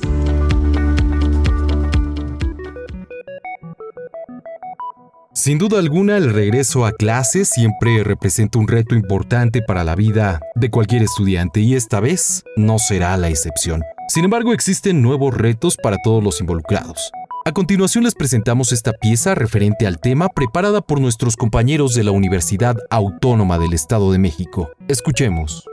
Sin 5.44 5.58
duda 5.58 5.80
alguna, 5.80 6.18
el 6.18 6.32
regreso 6.32 6.86
a 6.86 6.92
clases 6.92 7.50
siempre 7.50 8.04
representa 8.04 8.60
un 8.60 8.68
reto 8.68 8.94
importante 8.94 9.64
para 9.64 9.84
la 9.84 9.96
vida 9.96 10.40
de 10.54 10.70
cualquier 10.70 11.02
estudiante 11.02 11.62
y 11.62 11.74
esta 11.74 12.00
vez 12.00 12.44
no 12.56 12.78
será 12.78 13.18
la 13.18 13.30
excepción. 13.30 13.82
Sin 14.08 14.24
embargo, 14.24 14.54
existen 14.54 15.02
nuevos 15.02 15.34
retos 15.36 15.78
para 15.82 15.98
todos 16.04 16.24
los 16.24 16.42
involucrados. 16.42 17.12
A 17.44 17.54
continuación 17.54 18.04
les 18.04 18.14
presentamos 18.14 18.72
esta 18.72 18.94
pieza 18.94 19.34
referente 19.34 19.88
al 19.88 20.00
tema 20.00 20.30
preparada 20.30 20.80
por 20.80 21.02
nuestros 21.02 21.36
compañeros 21.36 21.96
de 21.96 22.04
la 22.04 22.12
Universidad 22.12 22.78
Autónoma 22.92 23.58
del 23.58 23.74
Estado 23.74 24.12
de 24.12 24.20
México. 24.20 24.70
Escuchemos. 24.88 25.66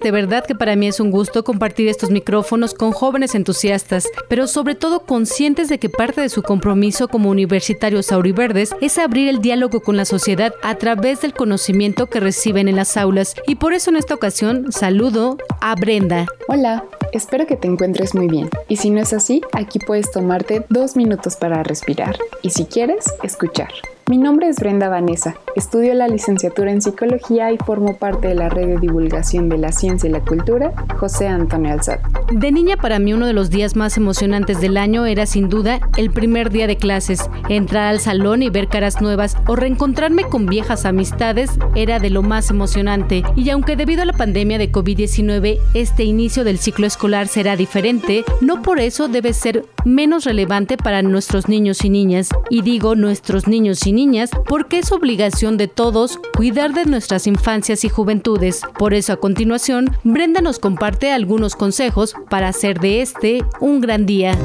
De 0.00 0.10
verdad 0.10 0.44
que 0.46 0.54
para 0.54 0.76
mí 0.76 0.86
es 0.86 1.00
un 1.00 1.10
gusto 1.10 1.42
compartir 1.44 1.88
estos 1.88 2.10
micrófonos 2.10 2.74
con 2.74 2.92
jóvenes 2.92 3.34
entusiastas, 3.34 4.08
pero 4.28 4.46
sobre 4.46 4.74
todo 4.74 5.00
conscientes 5.00 5.68
de 5.68 5.78
que 5.78 5.88
parte 5.88 6.20
de 6.20 6.28
su 6.28 6.42
compromiso 6.42 7.08
como 7.08 7.30
universitarios 7.30 8.12
auriverdes 8.12 8.70
es 8.80 8.98
abrir 8.98 9.28
el 9.28 9.40
diálogo 9.40 9.80
con 9.80 9.96
la 9.96 10.04
sociedad 10.04 10.54
a 10.62 10.76
través 10.76 11.20
del 11.20 11.34
conocimiento 11.34 12.06
que 12.06 12.20
reciben 12.20 12.68
en 12.68 12.76
las 12.76 12.96
aulas. 12.96 13.34
Y 13.46 13.56
por 13.56 13.72
eso 13.72 13.90
en 13.90 13.96
esta 13.96 14.14
ocasión 14.14 14.70
saludo 14.70 15.36
a 15.60 15.74
Brenda. 15.74 16.26
Hola, 16.48 16.84
espero 17.12 17.46
que 17.46 17.56
te 17.56 17.68
encuentres 17.68 18.14
muy 18.14 18.28
bien. 18.28 18.48
Y 18.68 18.76
si 18.76 18.90
no 18.90 19.00
es 19.00 19.12
así, 19.12 19.42
aquí 19.52 19.78
puedes 19.78 20.10
tomarte 20.10 20.64
dos 20.68 20.96
minutos 20.96 21.36
para 21.36 21.62
respirar. 21.62 22.16
Y 22.42 22.50
si 22.50 22.66
quieres, 22.66 23.04
escuchar. 23.22 23.70
Mi 24.08 24.16
nombre 24.16 24.48
es 24.48 24.56
Brenda 24.56 24.88
Vanessa, 24.88 25.36
estudio 25.54 25.92
la 25.92 26.08
licenciatura 26.08 26.72
en 26.72 26.80
psicología 26.80 27.52
y 27.52 27.58
formo 27.58 27.98
parte 27.98 28.28
de 28.28 28.34
la 28.34 28.48
red 28.48 28.66
de 28.66 28.78
divulgación 28.78 29.50
de 29.50 29.58
la 29.58 29.70
ciencia 29.70 30.08
y 30.08 30.12
la 30.12 30.24
cultura, 30.24 30.72
José 30.98 31.28
Antonio 31.28 31.74
Alzad. 31.74 31.98
De 32.32 32.50
niña 32.50 32.78
para 32.78 32.98
mí 32.98 33.12
uno 33.12 33.26
de 33.26 33.34
los 33.34 33.50
días 33.50 33.76
más 33.76 33.98
emocionantes 33.98 34.62
del 34.62 34.78
año 34.78 35.04
era 35.04 35.26
sin 35.26 35.50
duda 35.50 35.80
el 35.98 36.10
primer 36.10 36.48
día 36.48 36.66
de 36.66 36.76
clases. 36.76 37.28
Entrar 37.50 37.88
al 37.88 38.00
salón 38.00 38.42
y 38.42 38.48
ver 38.48 38.68
caras 38.68 39.02
nuevas 39.02 39.36
o 39.46 39.56
reencontrarme 39.56 40.24
con 40.24 40.46
viejas 40.46 40.86
amistades 40.86 41.50
era 41.74 41.98
de 41.98 42.08
lo 42.08 42.22
más 42.22 42.48
emocionante. 42.48 43.24
Y 43.36 43.50
aunque 43.50 43.76
debido 43.76 44.02
a 44.02 44.06
la 44.06 44.14
pandemia 44.14 44.56
de 44.56 44.72
COVID-19 44.72 45.58
este 45.74 46.04
inicio 46.04 46.44
del 46.44 46.58
ciclo 46.58 46.86
escolar 46.86 47.28
será 47.28 47.56
diferente, 47.56 48.24
no 48.40 48.62
por 48.62 48.78
eso 48.80 49.08
debe 49.08 49.34
ser 49.34 49.66
menos 49.84 50.24
relevante 50.24 50.78
para 50.78 51.02
nuestros 51.02 51.48
niños 51.48 51.84
y 51.84 51.90
niñas. 51.90 52.30
Y 52.48 52.62
digo 52.62 52.94
nuestros 52.94 53.48
niños 53.48 53.86
y 53.86 53.97
niñas 53.98 54.30
porque 54.46 54.78
es 54.78 54.92
obligación 54.92 55.56
de 55.56 55.66
todos 55.66 56.20
cuidar 56.36 56.72
de 56.72 56.84
nuestras 56.84 57.26
infancias 57.26 57.84
y 57.84 57.88
juventudes. 57.88 58.60
Por 58.78 58.94
eso 58.94 59.12
a 59.12 59.16
continuación, 59.16 59.90
Brenda 60.04 60.40
nos 60.40 60.60
comparte 60.60 61.10
algunos 61.10 61.56
consejos 61.56 62.14
para 62.30 62.46
hacer 62.46 62.78
de 62.78 63.02
este 63.02 63.44
un 63.58 63.80
gran 63.80 64.06
día. 64.06 64.38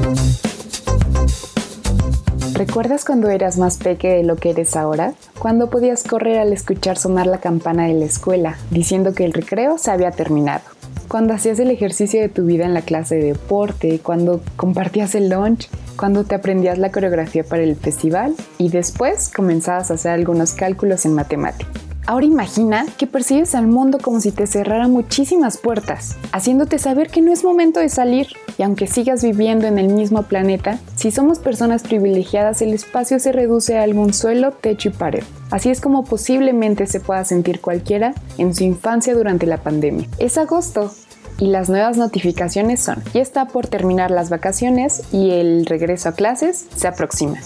¿Recuerdas 2.54 3.04
cuando 3.04 3.28
eras 3.30 3.56
más 3.56 3.76
peque 3.76 4.08
de 4.08 4.24
lo 4.24 4.34
que 4.34 4.50
eres 4.50 4.74
ahora? 4.74 5.14
Cuando 5.38 5.70
podías 5.70 6.02
correr 6.02 6.38
al 6.38 6.52
escuchar 6.52 6.98
sonar 6.98 7.28
la 7.28 7.38
campana 7.38 7.86
de 7.86 7.94
la 7.94 8.06
escuela, 8.06 8.58
diciendo 8.72 9.12
que 9.14 9.24
el 9.24 9.32
recreo 9.32 9.78
se 9.78 9.92
había 9.92 10.10
terminado. 10.10 10.64
Cuando 11.06 11.32
hacías 11.32 11.60
el 11.60 11.70
ejercicio 11.70 12.20
de 12.20 12.28
tu 12.28 12.44
vida 12.44 12.64
en 12.64 12.74
la 12.74 12.82
clase 12.82 13.14
de 13.14 13.34
deporte, 13.34 14.00
cuando 14.02 14.40
compartías 14.56 15.14
el 15.14 15.28
lunch, 15.28 15.68
cuando 15.96 16.24
te 16.24 16.34
aprendías 16.34 16.78
la 16.78 16.92
coreografía 16.92 17.44
para 17.44 17.62
el 17.62 17.76
festival 17.76 18.34
y 18.58 18.68
después 18.68 19.30
comenzabas 19.34 19.90
a 19.90 19.94
hacer 19.94 20.12
algunos 20.12 20.52
cálculos 20.52 21.04
en 21.04 21.14
matemática. 21.14 21.70
Ahora 22.06 22.26
imagina 22.26 22.84
que 22.98 23.06
percibes 23.06 23.54
al 23.54 23.66
mundo 23.66 23.98
como 23.98 24.20
si 24.20 24.30
te 24.30 24.46
cerrara 24.46 24.88
muchísimas 24.88 25.56
puertas, 25.56 26.16
haciéndote 26.32 26.78
saber 26.78 27.08
que 27.08 27.22
no 27.22 27.32
es 27.32 27.44
momento 27.44 27.80
de 27.80 27.88
salir. 27.88 28.26
Y 28.58 28.62
aunque 28.62 28.86
sigas 28.86 29.22
viviendo 29.22 29.66
en 29.66 29.78
el 29.78 29.88
mismo 29.88 30.22
planeta, 30.24 30.78
si 30.96 31.10
somos 31.10 31.38
personas 31.38 31.82
privilegiadas, 31.82 32.60
el 32.60 32.74
espacio 32.74 33.18
se 33.18 33.32
reduce 33.32 33.78
a 33.78 33.82
algún 33.84 34.12
suelo, 34.12 34.52
techo 34.52 34.90
y 34.90 34.92
pared. 34.92 35.24
Así 35.50 35.70
es 35.70 35.80
como 35.80 36.04
posiblemente 36.04 36.86
se 36.86 37.00
pueda 37.00 37.24
sentir 37.24 37.60
cualquiera 37.62 38.14
en 38.36 38.54
su 38.54 38.64
infancia 38.64 39.14
durante 39.14 39.46
la 39.46 39.62
pandemia. 39.62 40.06
Es 40.18 40.36
agosto, 40.36 40.92
y 41.38 41.48
las 41.48 41.68
nuevas 41.68 41.96
notificaciones 41.96 42.80
son, 42.80 43.02
ya 43.12 43.20
está 43.20 43.46
por 43.46 43.66
terminar 43.66 44.10
las 44.10 44.30
vacaciones 44.30 45.02
y 45.12 45.30
el 45.30 45.66
regreso 45.66 46.08
a 46.08 46.12
clases 46.12 46.66
se 46.74 46.88
aproxima. 46.88 47.38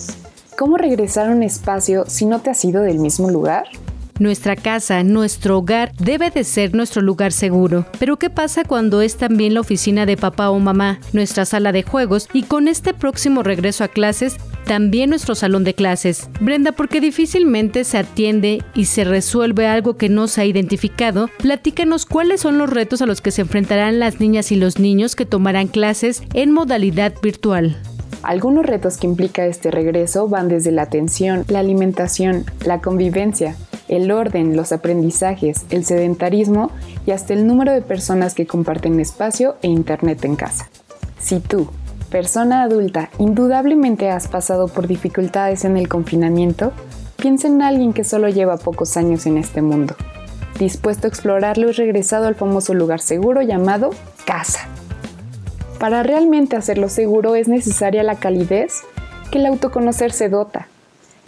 ¿Cómo 0.57 0.77
regresar 0.77 1.29
a 1.29 1.33
un 1.33 1.43
espacio 1.43 2.05
si 2.07 2.27
no 2.27 2.41
te 2.41 2.51
has 2.51 2.65
ido 2.65 2.83
del 2.83 2.99
mismo 2.99 3.31
lugar? 3.31 3.65
Nuestra 4.19 4.57
casa, 4.57 5.05
nuestro 5.05 5.59
hogar, 5.59 5.93
debe 5.95 6.31
de 6.31 6.43
ser 6.43 6.75
nuestro 6.75 7.03
lugar 7.03 7.31
seguro. 7.31 7.87
Pero 8.01 8.19
¿qué 8.19 8.31
pasa 8.31 8.65
cuando 8.65 9.01
es 9.01 9.17
también 9.17 9.55
la 9.55 9.61
oficina 9.61 10.07
de 10.07 10.17
papá 10.17 10.51
o 10.51 10.59
mamá, 10.59 10.99
nuestra 11.13 11.45
sala 11.45 11.71
de 11.71 11.85
juegos 11.85 12.29
y 12.33 12.43
con 12.43 12.67
este 12.67 12.95
próximo 12.95 13.45
regreso 13.45 13.85
a 13.85 13.89
clases, 13.89 14.37
también 14.65 15.11
nuestro 15.11 15.37
salón 15.37 15.63
de 15.63 15.75
clases? 15.75 16.29
Brenda, 16.41 16.73
porque 16.73 17.01
difícilmente 17.01 17.85
se 17.85 17.99
atiende 17.99 18.65
y 18.75 18.87
se 18.87 19.05
resuelve 19.05 19.69
algo 19.69 19.97
que 19.97 20.09
no 20.09 20.27
se 20.27 20.41
ha 20.41 20.45
identificado, 20.47 21.31
platícanos 21.39 22.05
cuáles 22.05 22.41
son 22.41 22.59
los 22.59 22.69
retos 22.69 23.03
a 23.03 23.07
los 23.07 23.21
que 23.21 23.31
se 23.31 23.43
enfrentarán 23.43 24.01
las 24.01 24.19
niñas 24.19 24.51
y 24.51 24.57
los 24.57 24.81
niños 24.81 25.15
que 25.15 25.27
tomarán 25.27 25.69
clases 25.69 26.25
en 26.35 26.51
modalidad 26.51 27.15
virtual. 27.23 27.77
Algunos 28.25 28.67
retos 28.67 28.97
que 28.97 29.07
implica 29.07 29.47
este 29.47 29.71
regreso 29.71 30.29
van 30.29 30.49
desde 30.49 30.73
la 30.73 30.83
atención, 30.83 31.45
la 31.49 31.61
alimentación, 31.61 32.45
la 32.65 32.81
convivencia, 32.81 33.57
el 33.89 34.11
orden, 34.11 34.57
los 34.57 34.73
aprendizajes, 34.73 35.67
el 35.71 35.85
sedentarismo 35.85 36.71
y 37.07 37.11
hasta 37.11 37.35
el 37.35 37.47
número 37.47 37.73
de 37.73 37.83
personas 37.83 38.35
que 38.35 38.47
comparten 38.47 39.01
espacio 39.01 39.57
e 39.63 39.69
internet 39.69 40.25
en 40.25 40.37
casa. 40.37 40.69
Si 41.19 41.41
tú, 41.41 41.69
persona 42.11 42.63
adulta, 42.63 43.11
indudablemente 43.19 44.11
has 44.11 44.29
pasado 44.29 44.69
por 44.69 44.87
dificultades 44.87 45.65
en 45.65 45.77
el 45.77 45.89
confinamiento, 45.89 46.73
piensa 47.17 47.49
en 47.49 47.63
alguien 47.63 47.93
que 47.93 48.05
solo 48.05 48.29
lleva 48.29 48.57
pocos 48.57 48.97
años 48.97 49.27
en 49.27 49.39
este 49.39 49.63
mundo, 49.63 49.97
dispuesto 50.59 51.07
a 51.07 51.11
explorarlo 51.11 51.69
y 51.71 51.73
regresado 51.73 52.27
al 52.27 52.35
famoso 52.35 52.75
lugar 52.75 53.01
seguro 53.01 53.43
llamado 53.43 53.91
casa. 54.25 54.69
Para 55.79 56.03
realmente 56.03 56.57
hacerlo 56.57 56.89
seguro 56.89 57.37
es 57.37 57.49
necesaria 57.49 58.03
la 58.03 58.17
calidez 58.17 58.83
que 59.31 59.39
el 59.39 59.47
autoconocer 59.47 60.13
se 60.13 60.29
dota, 60.29 60.69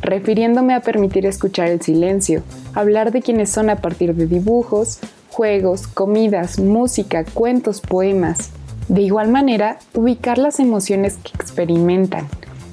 refiriéndome 0.03 0.75
a 0.75 0.81
permitir 0.81 1.27
escuchar 1.27 1.69
el 1.69 1.81
silencio, 1.81 2.43
hablar 2.75 3.13
de 3.13 3.23
quienes 3.23 3.51
son 3.51 3.71
a 3.71 3.77
partir 3.77 4.15
de 4.15 4.27
dibujos, 4.27 5.01
juegos, 5.31 5.87
comidas, 5.87 6.59
música, 6.59 7.25
cuentos, 7.25 7.81
poemas. 7.81 8.51
De 8.89 9.03
igual 9.03 9.29
manera, 9.29 9.79
ubicar 9.95 10.39
las 10.39 10.59
emociones 10.59 11.17
que 11.17 11.33
experimentan, 11.35 12.27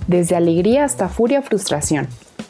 desde 0.07 0.35
alegría 0.35 0.83
hasta 0.83 1.09
furia 1.09 1.41
frustración. 1.41 2.07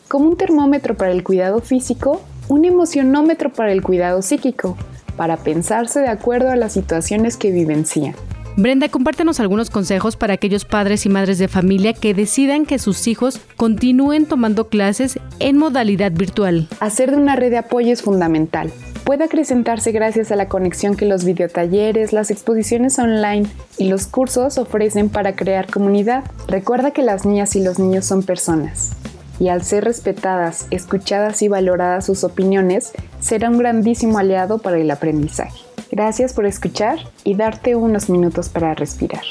Como 0.08 0.30
un 0.30 0.38
termómetro 0.38 0.96
para 0.96 1.12
el 1.12 1.24
cuidado 1.24 1.60
físico, 1.60 2.22
un 2.48 2.64
emocionómetro 2.64 3.52
para 3.52 3.74
el 3.74 3.82
cuidado 3.82 4.22
psíquico, 4.22 4.78
para 5.18 5.38
pensarse 5.38 6.00
de 6.00 6.08
acuerdo 6.08 6.50
a 6.50 6.56
las 6.56 6.72
situaciones 6.72 7.36
que 7.36 7.52
vivencian. 7.52 8.16
Brenda, 8.60 8.90
compártenos 8.90 9.40
algunos 9.40 9.70
consejos 9.70 10.16
para 10.16 10.34
aquellos 10.34 10.66
padres 10.66 11.06
y 11.06 11.10
madres 11.10 11.38
de 11.38 11.48
familia 11.48 11.94
que 11.94 12.16
decidan 12.16 12.66
que 12.66 12.80
sus 12.80 13.06
hijos 13.06 13.40
continúen 13.56 14.26
tomando 14.26 14.68
clases 14.68 15.20
en 15.38 15.58
modalidad 15.58 16.12
virtual. 16.12 16.68
Hacer 16.80 17.12
de 17.12 17.18
una 17.18 17.36
red 17.36 17.52
de 17.52 17.60
apoyo 17.60 17.94
es 17.94 18.02
fundamental. 18.02 18.72
Puede 19.04 19.26
acrecentarse 19.26 19.92
gracias 19.92 20.32
a 20.32 20.36
la 20.36 20.50
conexión 20.50 20.96
que 20.96 21.06
los 21.06 21.24
videotalleres, 21.24 22.14
las 22.14 22.32
exposiciones 22.32 22.98
online 22.98 23.48
y 23.78 23.90
los 23.90 24.08
cursos 24.08 24.58
ofrecen 24.58 25.10
para 25.10 25.36
crear 25.36 25.70
comunidad. 25.70 26.24
Recuerda 26.48 26.90
que 26.90 27.04
las 27.04 27.28
niñas 27.28 27.56
y 27.56 27.64
los 27.64 27.78
niños 27.78 28.06
son 28.06 28.24
personas 28.24 28.94
y 29.40 29.50
al 29.50 29.64
ser 29.64 29.84
respetadas, 29.84 30.66
escuchadas 30.72 31.44
y 31.44 31.48
valoradas 31.48 32.08
sus 32.08 32.24
opiniones, 32.24 32.92
será 33.20 33.52
un 33.52 33.60
grandísimo 33.60 34.18
aliado 34.18 34.58
para 34.58 34.80
el 34.80 34.90
aprendizaje. 34.90 35.67
Gracias 35.92 36.34
por 36.34 36.46
escuchar 36.46 37.00
y 37.24 37.36
darte 37.36 37.76
unos 37.76 38.10
minutos 38.10 38.50
para 38.50 38.74
respirar. 38.74 39.24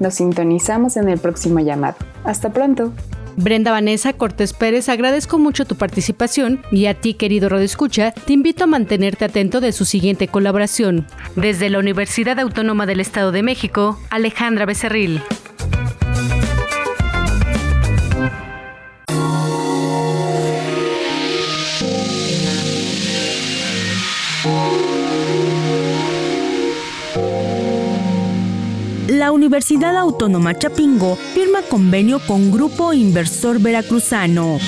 Nos 0.00 0.14
sintonizamos 0.14 0.96
en 0.96 1.08
el 1.08 1.18
próximo 1.18 1.60
llamado. 1.60 1.96
Hasta 2.24 2.52
pronto. 2.52 2.92
Brenda 3.36 3.70
Vanessa 3.70 4.12
Cortés 4.12 4.52
Pérez, 4.52 4.88
agradezco 4.88 5.38
mucho 5.38 5.64
tu 5.64 5.76
participación 5.76 6.60
y 6.70 6.86
a 6.86 6.94
ti, 6.94 7.14
querido 7.14 7.48
Escucha, 7.58 8.12
te 8.12 8.34
invito 8.34 8.64
a 8.64 8.66
mantenerte 8.66 9.24
atento 9.24 9.60
de 9.60 9.72
su 9.72 9.84
siguiente 9.84 10.28
colaboración. 10.28 11.06
Desde 11.36 11.70
la 11.70 11.78
Universidad 11.78 12.38
Autónoma 12.38 12.84
del 12.84 13.00
Estado 13.00 13.32
de 13.32 13.42
México, 13.42 13.98
Alejandra 14.10 14.66
Becerril. 14.66 15.22
Universidad 29.32 29.96
Autónoma 29.96 30.54
Chapingo 30.54 31.16
firma 31.16 31.62
convenio 31.62 32.20
con 32.26 32.50
Grupo 32.50 32.92
Inversor 32.92 33.58
Veracruzano 33.58 34.58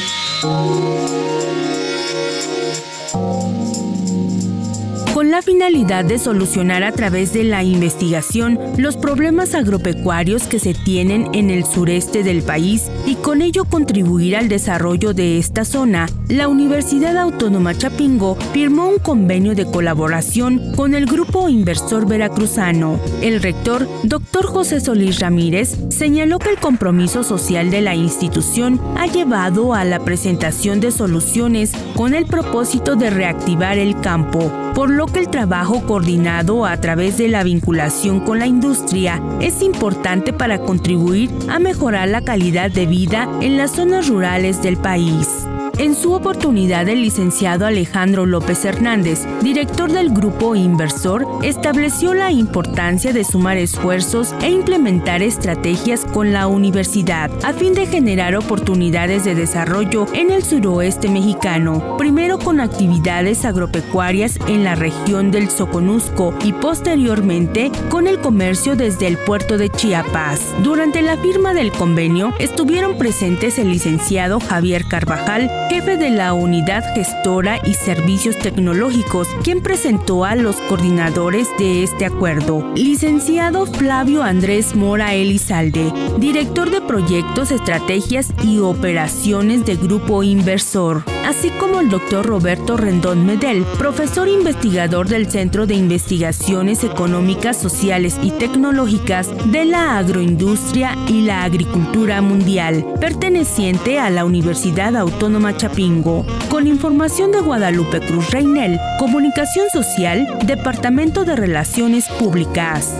con 5.24 5.30
la 5.30 5.40
finalidad 5.40 6.04
de 6.04 6.18
solucionar 6.18 6.84
a 6.84 6.92
través 6.92 7.32
de 7.32 7.44
la 7.44 7.62
investigación 7.62 8.58
los 8.76 8.98
problemas 8.98 9.54
agropecuarios 9.54 10.42
que 10.42 10.58
se 10.58 10.74
tienen 10.74 11.30
en 11.32 11.48
el 11.48 11.64
sureste 11.64 12.22
del 12.22 12.42
país 12.42 12.90
y 13.06 13.14
con 13.14 13.40
ello 13.40 13.64
contribuir 13.64 14.36
al 14.36 14.50
desarrollo 14.50 15.14
de 15.14 15.38
esta 15.38 15.64
zona, 15.64 16.10
la 16.28 16.48
Universidad 16.48 17.16
Autónoma 17.16 17.74
Chapingo 17.74 18.36
firmó 18.52 18.86
un 18.86 18.98
convenio 18.98 19.54
de 19.54 19.64
colaboración 19.64 20.74
con 20.76 20.94
el 20.94 21.06
Grupo 21.06 21.48
Inversor 21.48 22.06
Veracruzano. 22.06 23.00
El 23.22 23.40
rector, 23.40 23.88
doctor 24.02 24.44
José 24.44 24.82
Solís 24.82 25.20
Ramírez, 25.20 25.74
señaló 25.88 26.38
que 26.38 26.50
el 26.50 26.58
compromiso 26.58 27.22
social 27.22 27.70
de 27.70 27.80
la 27.80 27.94
institución 27.94 28.78
ha 28.98 29.06
llevado 29.06 29.72
a 29.72 29.86
la 29.86 30.00
presentación 30.00 30.80
de 30.80 30.90
soluciones 30.90 31.72
con 31.96 32.12
el 32.12 32.26
propósito 32.26 32.94
de 32.94 33.08
reactivar 33.08 33.78
el 33.78 33.98
campo, 34.02 34.52
por 34.74 34.90
lo 34.90 35.06
que 35.06 35.20
el 35.20 35.28
trabajo 35.28 35.86
coordinado 35.86 36.66
a 36.66 36.76
través 36.78 37.16
de 37.16 37.28
la 37.28 37.44
vinculación 37.44 38.20
con 38.20 38.38
la 38.38 38.46
industria 38.46 39.22
es 39.40 39.62
importante 39.62 40.32
para 40.32 40.58
contribuir 40.58 41.30
a 41.48 41.58
mejorar 41.58 42.08
la 42.08 42.22
calidad 42.22 42.70
de 42.70 42.86
vida 42.86 43.28
en 43.40 43.56
las 43.56 43.72
zonas 43.72 44.08
rurales 44.08 44.62
del 44.62 44.76
país. 44.76 45.43
En 45.76 45.96
su 45.96 46.12
oportunidad, 46.12 46.88
el 46.88 47.02
licenciado 47.02 47.66
Alejandro 47.66 48.26
López 48.26 48.64
Hernández, 48.64 49.26
director 49.42 49.90
del 49.90 50.10
grupo 50.10 50.54
inversor, 50.54 51.26
estableció 51.42 52.14
la 52.14 52.30
importancia 52.30 53.12
de 53.12 53.24
sumar 53.24 53.56
esfuerzos 53.56 54.34
e 54.40 54.50
implementar 54.50 55.20
estrategias 55.20 56.04
con 56.04 56.32
la 56.32 56.46
universidad 56.46 57.28
a 57.42 57.52
fin 57.52 57.74
de 57.74 57.86
generar 57.86 58.36
oportunidades 58.36 59.24
de 59.24 59.34
desarrollo 59.34 60.06
en 60.14 60.30
el 60.30 60.44
suroeste 60.44 61.08
mexicano, 61.08 61.96
primero 61.98 62.38
con 62.38 62.60
actividades 62.60 63.44
agropecuarias 63.44 64.38
en 64.46 64.62
la 64.62 64.76
región 64.76 65.32
del 65.32 65.50
Soconusco 65.50 66.34
y 66.44 66.52
posteriormente 66.52 67.72
con 67.88 68.06
el 68.06 68.20
comercio 68.20 68.76
desde 68.76 69.08
el 69.08 69.18
puerto 69.18 69.58
de 69.58 69.70
Chiapas. 69.70 70.40
Durante 70.62 71.02
la 71.02 71.16
firma 71.16 71.52
del 71.52 71.72
convenio 71.72 72.32
estuvieron 72.38 72.96
presentes 72.96 73.58
el 73.58 73.70
licenciado 73.70 74.38
Javier 74.38 74.84
Carvajal, 74.86 75.50
jefe 75.74 75.96
de 75.96 76.10
la 76.10 76.34
Unidad 76.34 76.84
Gestora 76.94 77.58
y 77.66 77.74
Servicios 77.74 78.38
Tecnológicos, 78.38 79.26
quien 79.42 79.60
presentó 79.60 80.24
a 80.24 80.36
los 80.36 80.54
coordinadores 80.68 81.48
de 81.58 81.82
este 81.82 82.04
acuerdo. 82.04 82.64
Licenciado 82.76 83.66
Flavio 83.66 84.22
Andrés 84.22 84.76
Mora 84.76 85.14
Elizalde, 85.14 85.92
director 86.18 86.70
de 86.70 86.80
Proyectos, 86.80 87.50
Estrategias 87.50 88.32
y 88.44 88.60
Operaciones 88.60 89.66
de 89.66 89.74
Grupo 89.74 90.22
Inversor, 90.22 91.02
así 91.24 91.50
como 91.50 91.80
el 91.80 91.88
doctor 91.88 92.26
Roberto 92.26 92.76
Rendón 92.76 93.26
Medel, 93.26 93.64
profesor 93.78 94.28
investigador 94.28 95.08
del 95.08 95.30
Centro 95.30 95.66
de 95.66 95.74
Investigaciones 95.74 96.84
Económicas, 96.84 97.56
Sociales 97.56 98.16
y 98.22 98.30
Tecnológicas 98.30 99.30
de 99.50 99.64
la 99.64 99.98
Agroindustria 99.98 100.96
y 101.08 101.22
la 101.22 101.44
Agricultura 101.44 102.20
Mundial, 102.20 102.84
perteneciente 103.00 103.98
a 103.98 104.10
la 104.10 104.24
Universidad 104.24 104.96
Autónoma 104.96 105.56
Chapingo. 105.56 106.26
Con 106.48 106.66
información 106.66 107.32
de 107.32 107.40
Guadalupe 107.40 108.00
Cruz 108.00 108.30
Reinel, 108.30 108.78
Comunicación 108.98 109.68
Social, 109.70 110.38
Departamento 110.46 111.24
de 111.24 111.36
Relaciones 111.36 112.06
Públicas. 112.08 112.94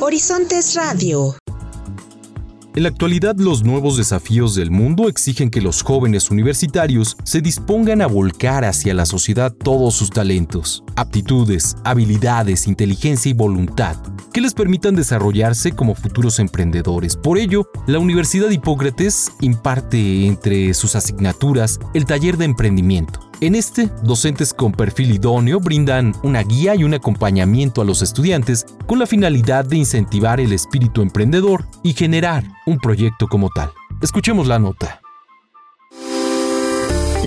Horizontes 0.00 0.74
Radio. 0.74 1.36
En 2.78 2.84
la 2.84 2.90
actualidad, 2.90 3.34
los 3.38 3.64
nuevos 3.64 3.96
desafíos 3.96 4.54
del 4.54 4.70
mundo 4.70 5.08
exigen 5.08 5.50
que 5.50 5.60
los 5.60 5.82
jóvenes 5.82 6.30
universitarios 6.30 7.16
se 7.24 7.40
dispongan 7.40 8.00
a 8.02 8.06
volcar 8.06 8.64
hacia 8.64 8.94
la 8.94 9.04
sociedad 9.04 9.52
todos 9.52 9.94
sus 9.94 10.10
talentos, 10.10 10.84
aptitudes, 10.94 11.76
habilidades, 11.82 12.68
inteligencia 12.68 13.30
y 13.30 13.32
voluntad 13.32 13.96
que 14.32 14.40
les 14.40 14.54
permitan 14.54 14.94
desarrollarse 14.94 15.72
como 15.72 15.96
futuros 15.96 16.38
emprendedores. 16.38 17.16
Por 17.16 17.38
ello, 17.38 17.68
la 17.88 17.98
Universidad 17.98 18.50
Hipócrates 18.50 19.32
imparte 19.40 20.28
entre 20.28 20.72
sus 20.72 20.94
asignaturas 20.94 21.80
el 21.94 22.04
taller 22.04 22.36
de 22.36 22.44
emprendimiento. 22.44 23.27
En 23.40 23.54
este, 23.54 23.88
docentes 24.02 24.52
con 24.52 24.72
perfil 24.72 25.12
idóneo 25.12 25.60
brindan 25.60 26.12
una 26.24 26.42
guía 26.42 26.74
y 26.74 26.82
un 26.82 26.94
acompañamiento 26.94 27.80
a 27.80 27.84
los 27.84 28.02
estudiantes 28.02 28.66
con 28.88 28.98
la 28.98 29.06
finalidad 29.06 29.64
de 29.64 29.76
incentivar 29.76 30.40
el 30.40 30.52
espíritu 30.52 31.02
emprendedor 31.02 31.64
y 31.84 31.92
generar 31.92 32.42
un 32.66 32.78
proyecto 32.78 33.28
como 33.28 33.48
tal. 33.50 33.70
Escuchemos 34.02 34.48
la 34.48 34.58
nota. 34.58 35.00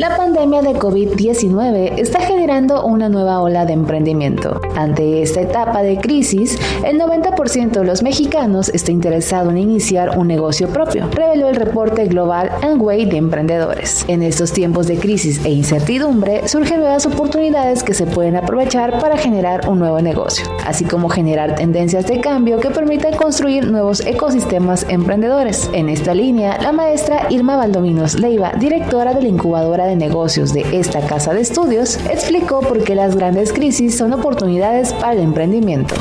La 0.02 0.18
pandemia 0.18 0.64
de 0.64 0.74
COVID-19 0.74 2.00
está 2.00 2.22
generando 2.22 2.84
una 2.84 3.08
nueva 3.08 3.40
ola 3.40 3.68
de 3.68 3.74
emprendimiento. 3.74 4.60
Ante 4.76 5.22
esta 5.22 5.42
etapa 5.42 5.84
de 5.84 5.98
crisis, 5.98 6.58
el 6.84 7.00
90% 7.00 7.70
de 7.70 7.84
los 7.84 8.02
mexicanos 8.02 8.70
está 8.70 8.92
interesado 8.92 9.52
en 9.52 9.60
iniciar 9.60 10.18
un 10.18 10.28
negocio 10.28 10.70
propio, 10.70 11.08
reveló 11.12 11.50
el 11.50 11.56
reporte 11.56 12.08
global 12.08 12.50
Way 12.80 13.06
de 13.06 13.18
emprendedores. 13.18 14.04
En 14.08 14.24
estos 14.24 14.52
tiempos 14.54 14.88
de 14.88 14.98
crisis 14.98 15.46
e 15.46 15.52
incertidumbre, 15.52 16.48
surgen 16.48 16.80
nuevas 16.80 17.06
oportunidades 17.06 17.84
que 17.84 17.94
se 17.94 18.08
pueden 18.08 18.36
aprovechar 18.38 18.98
para 19.00 19.18
generar 19.18 19.70
un 19.70 19.78
nuevo 19.78 20.02
negocio, 20.02 20.48
así 20.66 20.84
como 20.84 21.10
generar 21.10 21.54
tendencias 21.54 22.08
de 22.08 22.22
cambio 22.22 22.60
que 22.60 22.72
permitan 22.72 23.14
construir 23.14 23.70
nuevos 23.70 24.00
ecosistemas 24.08 24.84
emprendedores. 24.90 25.70
En 25.74 25.90
esta 25.90 26.16
línea, 26.16 26.58
la 26.60 26.72
maestra 26.72 27.28
Irma 27.30 27.56
Valdominos 27.56 28.20
Leiva, 28.20 28.54
directora 28.58 29.14
de 29.14 29.22
la 29.22 29.28
incubadora 29.28 29.86
de 29.86 29.91
negocios 29.96 30.54
de 30.54 30.66
esta 30.80 31.02
casa 31.02 31.34
de 31.34 31.42
estudios, 31.42 31.98
explicó 32.10 32.62
por 32.62 32.84
qué 32.84 32.96
las 32.96 33.16
grandes 33.16 33.54
crisis 33.54 33.98
son 33.98 34.14
oportunidades 34.14 34.94
para 34.94 35.14
el 35.14 35.20
emprendimiento. 35.20 35.96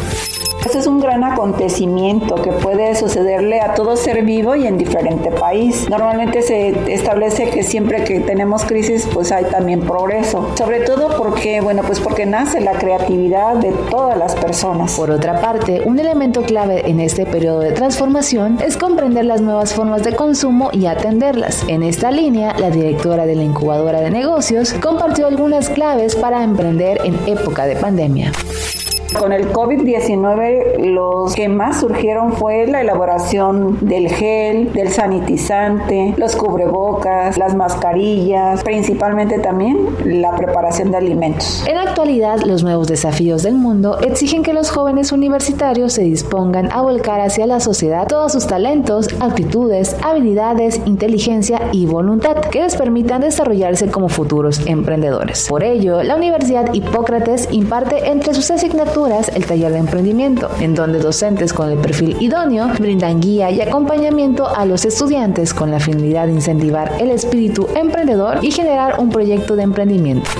Este 0.64 0.78
es 0.78 0.86
un 0.86 1.00
gran 1.00 1.24
acontecimiento 1.24 2.34
que 2.36 2.52
puede 2.52 2.94
sucederle 2.94 3.60
a 3.60 3.74
todo 3.74 3.96
ser 3.96 4.22
vivo 4.22 4.54
y 4.54 4.66
en 4.66 4.78
diferente 4.78 5.30
país. 5.30 5.88
Normalmente 5.88 6.42
se 6.42 6.92
establece 6.92 7.50
que 7.50 7.62
siempre 7.62 8.04
que 8.04 8.20
tenemos 8.20 8.64
crisis 8.64 9.08
pues 9.12 9.32
hay 9.32 9.44
también 9.44 9.80
progreso, 9.80 10.50
sobre 10.56 10.80
todo 10.80 11.16
porque 11.16 11.60
bueno, 11.60 11.82
pues 11.86 11.98
porque 12.00 12.26
nace 12.26 12.60
la 12.60 12.72
creatividad 12.72 13.56
de 13.56 13.72
todas 13.90 14.18
las 14.18 14.34
personas. 14.36 14.94
Por 14.94 15.10
otra 15.10 15.40
parte, 15.40 15.82
un 15.84 15.98
elemento 15.98 16.42
clave 16.42 16.88
en 16.88 17.00
este 17.00 17.26
periodo 17.26 17.60
de 17.60 17.72
transformación 17.72 18.58
es 18.64 18.76
comprender 18.76 19.24
las 19.24 19.40
nuevas 19.40 19.72
formas 19.72 20.02
de 20.02 20.14
consumo 20.14 20.70
y 20.72 20.86
atenderlas. 20.86 21.64
En 21.68 21.82
esta 21.82 22.10
línea, 22.10 22.54
la 22.58 22.70
directora 22.70 23.26
de 23.26 23.34
la 23.34 23.42
incubadora 23.42 24.00
de 24.00 24.10
negocios 24.10 24.74
compartió 24.74 25.26
algunas 25.26 25.70
claves 25.70 26.16
para 26.16 26.44
emprender 26.44 27.00
en 27.04 27.18
época 27.26 27.66
de 27.66 27.76
pandemia. 27.76 28.32
Con 29.18 29.32
el 29.32 29.52
COVID-19 29.52 30.78
los 30.78 31.34
que 31.34 31.48
más 31.48 31.80
surgieron 31.80 32.32
fue 32.32 32.66
la 32.66 32.80
elaboración 32.80 33.78
del 33.80 34.08
gel, 34.08 34.72
del 34.72 34.90
sanitizante, 34.90 36.14
los 36.16 36.36
cubrebocas, 36.36 37.36
las 37.36 37.54
mascarillas, 37.54 38.62
principalmente 38.62 39.38
también 39.38 39.88
la 40.04 40.36
preparación 40.36 40.90
de 40.90 40.98
alimentos. 40.98 41.64
En 41.66 41.76
actualidad, 41.76 42.40
los 42.42 42.62
nuevos 42.62 42.88
desafíos 42.88 43.42
del 43.42 43.54
mundo 43.54 43.98
exigen 44.00 44.42
que 44.42 44.52
los 44.52 44.70
jóvenes 44.70 45.12
universitarios 45.12 45.92
se 45.92 46.02
dispongan 46.02 46.70
a 46.72 46.82
volcar 46.82 47.20
hacia 47.20 47.46
la 47.46 47.60
sociedad 47.60 48.06
todos 48.06 48.32
sus 48.32 48.46
talentos, 48.46 49.08
actitudes, 49.20 49.96
habilidades, 50.02 50.80
inteligencia 50.86 51.60
y 51.72 51.86
voluntad 51.86 52.36
que 52.36 52.62
les 52.62 52.76
permitan 52.76 53.22
desarrollarse 53.22 53.90
como 53.90 54.08
futuros 54.08 54.60
emprendedores. 54.66 55.46
Por 55.48 55.64
ello, 55.64 56.02
la 56.02 56.16
Universidad 56.16 56.72
Hipócrates 56.72 57.48
imparte 57.50 58.10
entre 58.10 58.34
sus 58.34 58.50
asignaturas 58.50 58.99
el 59.06 59.46
taller 59.46 59.72
de 59.72 59.78
emprendimiento, 59.78 60.50
en 60.60 60.74
donde 60.74 60.98
docentes 60.98 61.54
con 61.54 61.70
el 61.70 61.78
perfil 61.78 62.16
idóneo 62.20 62.68
brindan 62.78 63.18
guía 63.18 63.50
y 63.50 63.60
acompañamiento 63.62 64.46
a 64.46 64.66
los 64.66 64.84
estudiantes 64.84 65.54
con 65.54 65.70
la 65.70 65.80
finalidad 65.80 66.26
de 66.26 66.34
incentivar 66.34 66.92
el 67.00 67.10
espíritu 67.10 67.66
emprendedor 67.74 68.44
y 68.44 68.50
generar 68.50 69.00
un 69.00 69.08
proyecto 69.08 69.56
de 69.56 69.62
emprendimiento. 69.62 70.30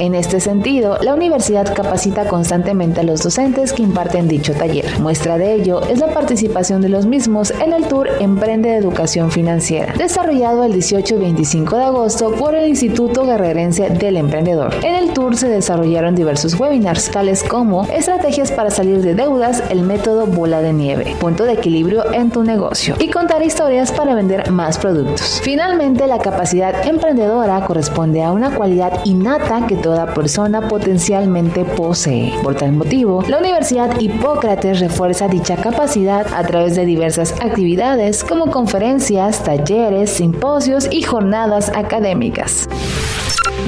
En 0.00 0.16
este 0.16 0.40
sentido, 0.40 0.98
la 1.02 1.14
universidad 1.14 1.72
capacita 1.72 2.26
constantemente 2.26 3.00
a 3.00 3.04
los 3.04 3.22
docentes 3.22 3.72
que 3.72 3.82
imparten 3.82 4.26
dicho 4.26 4.52
taller. 4.52 4.98
Muestra 4.98 5.38
de 5.38 5.54
ello 5.54 5.82
es 5.82 6.00
la 6.00 6.08
participación 6.08 6.82
de 6.82 6.88
los 6.88 7.06
mismos 7.06 7.52
en 7.52 7.72
el 7.72 7.86
Tour 7.86 8.08
Emprende 8.18 8.70
de 8.70 8.76
Educación 8.76 9.30
Financiera, 9.30 9.94
desarrollado 9.96 10.64
el 10.64 10.72
18 10.72 11.14
y 11.14 11.18
25 11.18 11.76
de 11.76 11.84
agosto 11.84 12.32
por 12.32 12.56
el 12.56 12.68
Instituto 12.68 13.24
Guerrerense 13.24 13.88
del 13.90 14.16
Emprendedor. 14.16 14.74
En 14.82 14.96
el 14.96 15.12
tour 15.12 15.36
se 15.36 15.48
desarrollaron 15.48 16.16
diversos 16.16 16.58
webinars, 16.58 17.10
tales 17.10 17.44
como 17.44 17.84
Estrategias 17.84 18.50
para 18.50 18.70
salir 18.70 19.00
de 19.00 19.14
deudas, 19.14 19.62
el 19.70 19.82
método 19.82 20.26
bola 20.26 20.60
de 20.60 20.72
nieve, 20.72 21.14
punto 21.20 21.44
de 21.44 21.52
equilibrio 21.52 22.12
en 22.12 22.30
tu 22.30 22.42
negocio 22.42 22.96
y 22.98 23.10
contar 23.10 23.42
historias 23.42 23.92
para 23.92 24.14
vender 24.14 24.50
más 24.50 24.78
productos. 24.78 25.40
Finalmente, 25.42 26.06
la 26.08 26.18
capacidad 26.18 26.86
emprendedora 26.86 27.64
corresponde 27.64 28.24
a 28.24 28.32
una 28.32 28.54
cualidad 28.54 29.04
innata 29.04 29.66
que 29.68 29.83
toda 29.84 30.14
persona 30.14 30.66
potencialmente 30.66 31.66
posee. 31.66 32.32
Por 32.42 32.54
tal 32.54 32.72
motivo, 32.72 33.22
la 33.28 33.36
Universidad 33.38 34.00
Hipócrates 34.00 34.80
refuerza 34.80 35.28
dicha 35.28 35.56
capacidad 35.56 36.26
a 36.32 36.42
través 36.42 36.74
de 36.74 36.86
diversas 36.86 37.32
actividades 37.32 38.24
como 38.24 38.50
conferencias, 38.50 39.44
talleres, 39.44 40.08
simposios 40.08 40.88
y 40.90 41.02
jornadas 41.02 41.70
académicas. 41.74 42.66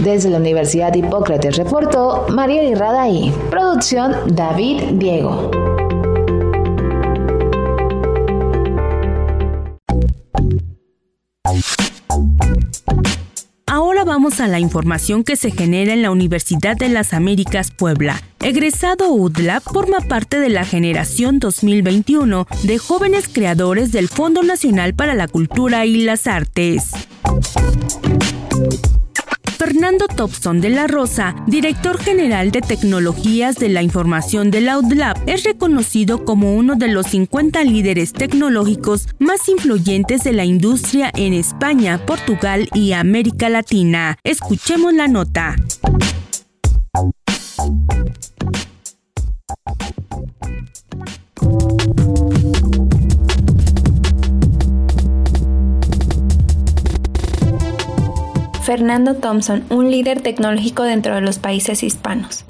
Desde 0.03 0.31
la 0.31 0.39
Universidad 0.39 0.95
Hipócrates 0.95 1.59
reportó 1.59 2.25
María 2.31 2.65
Irradaí. 2.65 3.31
Producción 3.51 4.15
David 4.35 4.85
Diego. 4.95 5.51
Vamos 14.07 14.41
a 14.41 14.47
la 14.47 14.61
información 14.61 15.25
que 15.25 15.37
se 15.37 15.51
genera 15.51 15.93
en 15.93 16.01
la 16.01 16.11
Universidad 16.11 16.77
de 16.77 16.89
las 16.89 17.13
Américas 17.13 17.71
Puebla. 17.73 18.23
Egresado 18.41 19.11
UDLAP 19.11 19.63
forma 19.65 19.99
parte 20.01 20.39
de 20.39 20.49
la 20.49 20.65
generación 20.65 21.41
2021 21.41 22.47
de 22.63 22.79
jóvenes 22.79 23.29
creadores 23.29 23.93
del 23.93 24.09
Fondo 24.09 24.43
Nacional 24.43 24.95
para 24.95 25.15
la 25.15 25.27
Cultura 25.27 25.85
y 25.85 26.05
las 26.05 26.27
Artes. 26.27 26.93
Fernando 29.57 30.07
Thompson 30.07 30.61
de 30.61 30.69
la 30.69 30.87
Rosa, 30.87 31.35
director 31.47 31.99
general 31.99 32.51
de 32.51 32.61
tecnologías 32.61 33.57
de 33.57 33.71
la 33.71 33.83
información 33.83 34.51
de 34.51 34.61
la 34.61 34.79
UDLAP, 34.79 35.17
es 35.27 35.45
reconocido 35.45 36.27
como 36.27 36.55
uno 36.55 36.75
de 36.77 36.89
los 36.89 37.07
50 37.07 37.65
líderes 37.65 38.13
tecnológicos 38.13 39.09
más 39.19 39.49
influyentes 39.49 40.25
de 40.25 40.35
la 40.35 40.45
industria 40.45 41.11
en 41.15 41.33
España, 41.33 42.05
Portugal 42.05 42.69
y 42.75 42.93
América 42.93 43.49
Latina. 43.49 44.19
Escuchemos 44.25 44.93
la 44.93 45.09
nota. 45.09 45.57
Fernando 58.67 59.15
Thompson, 59.15 59.63
un 59.71 59.93
líder 59.93 60.23
tecnológico 60.23 60.83
dentro 60.83 61.15
de 61.15 61.21
los 61.21 61.39
países 61.39 61.85
hispanos. 61.85 62.45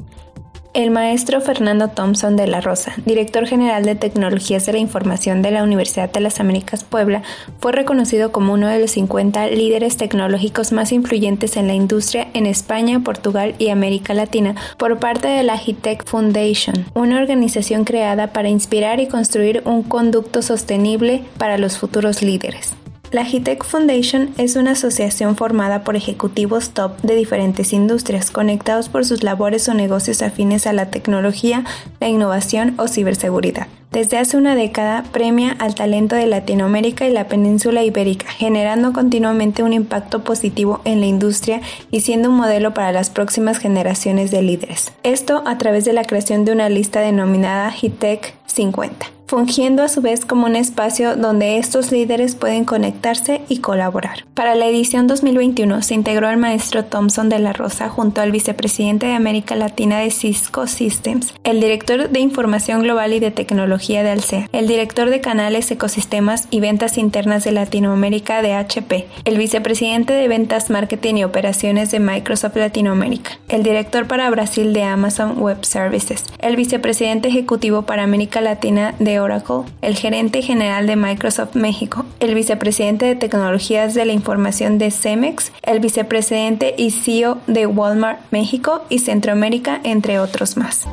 El 0.73 0.91
maestro 0.91 1.43
Fernando 1.43 1.89
Thompson 1.89 2.37
de 2.37 2.47
la 2.47 2.63
Rosa, 2.63 2.95
director 3.05 3.47
general 3.47 3.85
de 3.85 3.97
Tecnologías 3.97 4.65
de 4.65 4.73
la 4.73 4.79
Información 4.79 5.43
de 5.43 5.51
la 5.51 5.63
Universidad 5.63 6.11
de 6.11 6.21
las 6.21 6.41
Américas 6.41 6.85
Puebla, 6.85 7.21
fue 7.61 7.73
reconocido 7.73 8.33
como 8.33 8.55
uno 8.55 8.67
de 8.67 8.81
los 8.81 8.93
50 8.93 9.49
líderes 9.49 9.99
tecnológicos 9.99 10.73
más 10.73 10.91
influyentes 10.91 11.59
en 11.59 11.67
la 11.67 11.75
industria 11.75 12.29
en 12.33 12.47
España, 12.47 13.01
Portugal 13.01 13.55
y 13.59 13.69
América 13.69 14.15
Latina 14.15 14.55
por 14.79 14.99
parte 14.99 15.29
de 15.29 15.43
la 15.43 15.61
HITEC 15.63 16.07
Foundation, 16.07 16.87
una 16.95 17.21
organización 17.21 17.85
creada 17.85 18.29
para 18.29 18.49
inspirar 18.49 19.01
y 19.01 19.07
construir 19.07 19.61
un 19.67 19.83
conducto 19.83 20.41
sostenible 20.41 21.25
para 21.37 21.59
los 21.59 21.77
futuros 21.77 22.23
líderes. 22.23 22.75
La 23.13 23.23
HITEC 23.23 23.65
Foundation 23.65 24.31
es 24.37 24.57
una 24.57 24.73
asociación 24.73 25.37
formada 25.37 25.85
por 25.85 25.95
ejecutivos 25.95 26.71
top 26.71 27.01
de 27.03 27.15
diferentes 27.15 27.73
industrias 27.73 28.33
conectados 28.33 28.89
por 28.89 29.05
sus 29.05 29.23
labores 29.23 29.69
o 29.69 29.75
negocios 29.75 30.23
afines 30.23 30.67
a 30.67 30.73
la 30.73 30.91
tecnología, 30.91 31.65
la 32.01 32.09
innovación 32.09 32.75
o 32.79 32.89
ciberseguridad. 32.89 33.69
Desde 33.93 34.19
hace 34.19 34.37
una 34.37 34.57
década 34.57 35.05
premia 35.13 35.57
al 35.59 35.77
talento 35.77 36.17
de 36.17 36.27
Latinoamérica 36.27 37.07
y 37.07 37.13
la 37.13 37.29
península 37.29 37.85
ibérica, 37.85 38.27
generando 38.29 38.93
continuamente 38.93 39.63
un 39.63 39.73
impacto 39.73 40.25
positivo 40.25 40.81
en 40.85 41.01
la 41.01 41.07
industria 41.07 41.61
y 41.93 42.01
siendo 42.01 42.29
un 42.29 42.37
modelo 42.37 42.75
para 42.75 42.93
las 42.93 43.11
próximas 43.11 43.59
generaciones 43.59 44.33
de 44.33 44.43
líderes. 44.43 44.93
Esto 45.05 45.45
a 45.47 45.57
través 45.59 45.85
de 45.85 45.93
la 45.93 46.05
creación 46.05 46.45
de 46.45 46.53
una 46.53 46.69
lista 46.69 47.01
denominada 47.01 47.71
HITEC 47.71 48.35
50 48.47 49.16
fungiendo 49.27 49.83
a 49.83 49.89
su 49.89 50.01
vez 50.01 50.25
como 50.25 50.47
un 50.47 50.57
espacio 50.57 51.17
donde 51.17 51.59
estos 51.59 51.91
líderes 51.93 52.35
pueden 52.35 52.65
conectarse 52.65 53.43
y 53.49 53.59
colaborar. 53.59 54.25
Para 54.35 54.55
la 54.55 54.67
edición 54.67 55.07
2021 55.07 55.83
se 55.83 55.95
integró 55.95 56.29
el 56.29 56.37
maestro 56.37 56.85
Thompson 56.85 57.29
de 57.29 57.39
la 57.39 57.53
Rosa 57.53 57.89
junto 57.89 58.21
al 58.21 58.31
vicepresidente 58.31 59.07
de 59.07 59.15
América 59.15 59.57
Latina 59.57 59.99
de 59.99 60.11
Cisco 60.11 60.67
Systems, 60.67 61.35
el 61.45 61.61
director 61.61 62.09
de 62.09 62.21
Información 62.21 62.83
Global 62.83 63.13
y 63.13 63.21
de 63.21 63.31
Tecnología 63.31 64.03
de 64.03 64.11
Alsea, 64.11 64.49
el 64.53 64.69
director 64.69 65.11
de 65.11 65.21
Canales, 65.21 65.71
Ecosistemas 65.71 66.49
y 66.51 66.61
Ventas 66.61 66.99
Internas 66.99 67.45
de 67.45 67.53
Latinoamérica 67.53 68.43
de 68.43 68.55
HP, 68.55 69.07
el 69.25 69.39
vicepresidente 69.39 70.13
de 70.13 70.29
Ventas, 70.29 70.71
Marketing 70.71 71.17
y 71.17 71.25
Operaciones 71.25 71.91
de 71.91 72.01
Microsoft 72.01 72.57
Latinoamérica, 72.57 73.39
el 73.49 73.63
director 73.63 74.07
para 74.07 74.31
Brasil 74.31 74.73
de 74.73 74.85
Amazon 74.85 75.41
Web 75.41 75.65
Services, 75.65 76.25
el 76.39 76.57
vicepresidente 76.57 77.29
ejecutivo 77.29 77.83
para 77.83 78.03
América 78.03 78.41
Latina 78.41 78.95
de 78.99 79.16
Oracle, 79.21 79.63
el 79.83 79.97
gerente 79.97 80.43
general 80.43 80.87
de 80.87 80.97
Microsoft 80.97 81.55
México, 81.55 82.05
el 82.21 82.35
vicepresidente 82.35 83.07
de 83.07 83.17
tecnologías 83.17 83.95
de 83.95 84.05
la 84.05 84.13
información 84.13 84.79
de 84.79 84.91
Cemex, 84.91 85.53
el 85.63 85.81
vicepresidente 85.81 86.75
y 86.77 86.91
CEO 86.91 87.39
de 87.47 87.67
Walmart 87.67 88.21
México 88.31 88.83
y 88.89 89.01
Centroamérica, 89.01 89.81
entre 89.85 90.19
otros 90.19 90.57
más. 90.57 90.87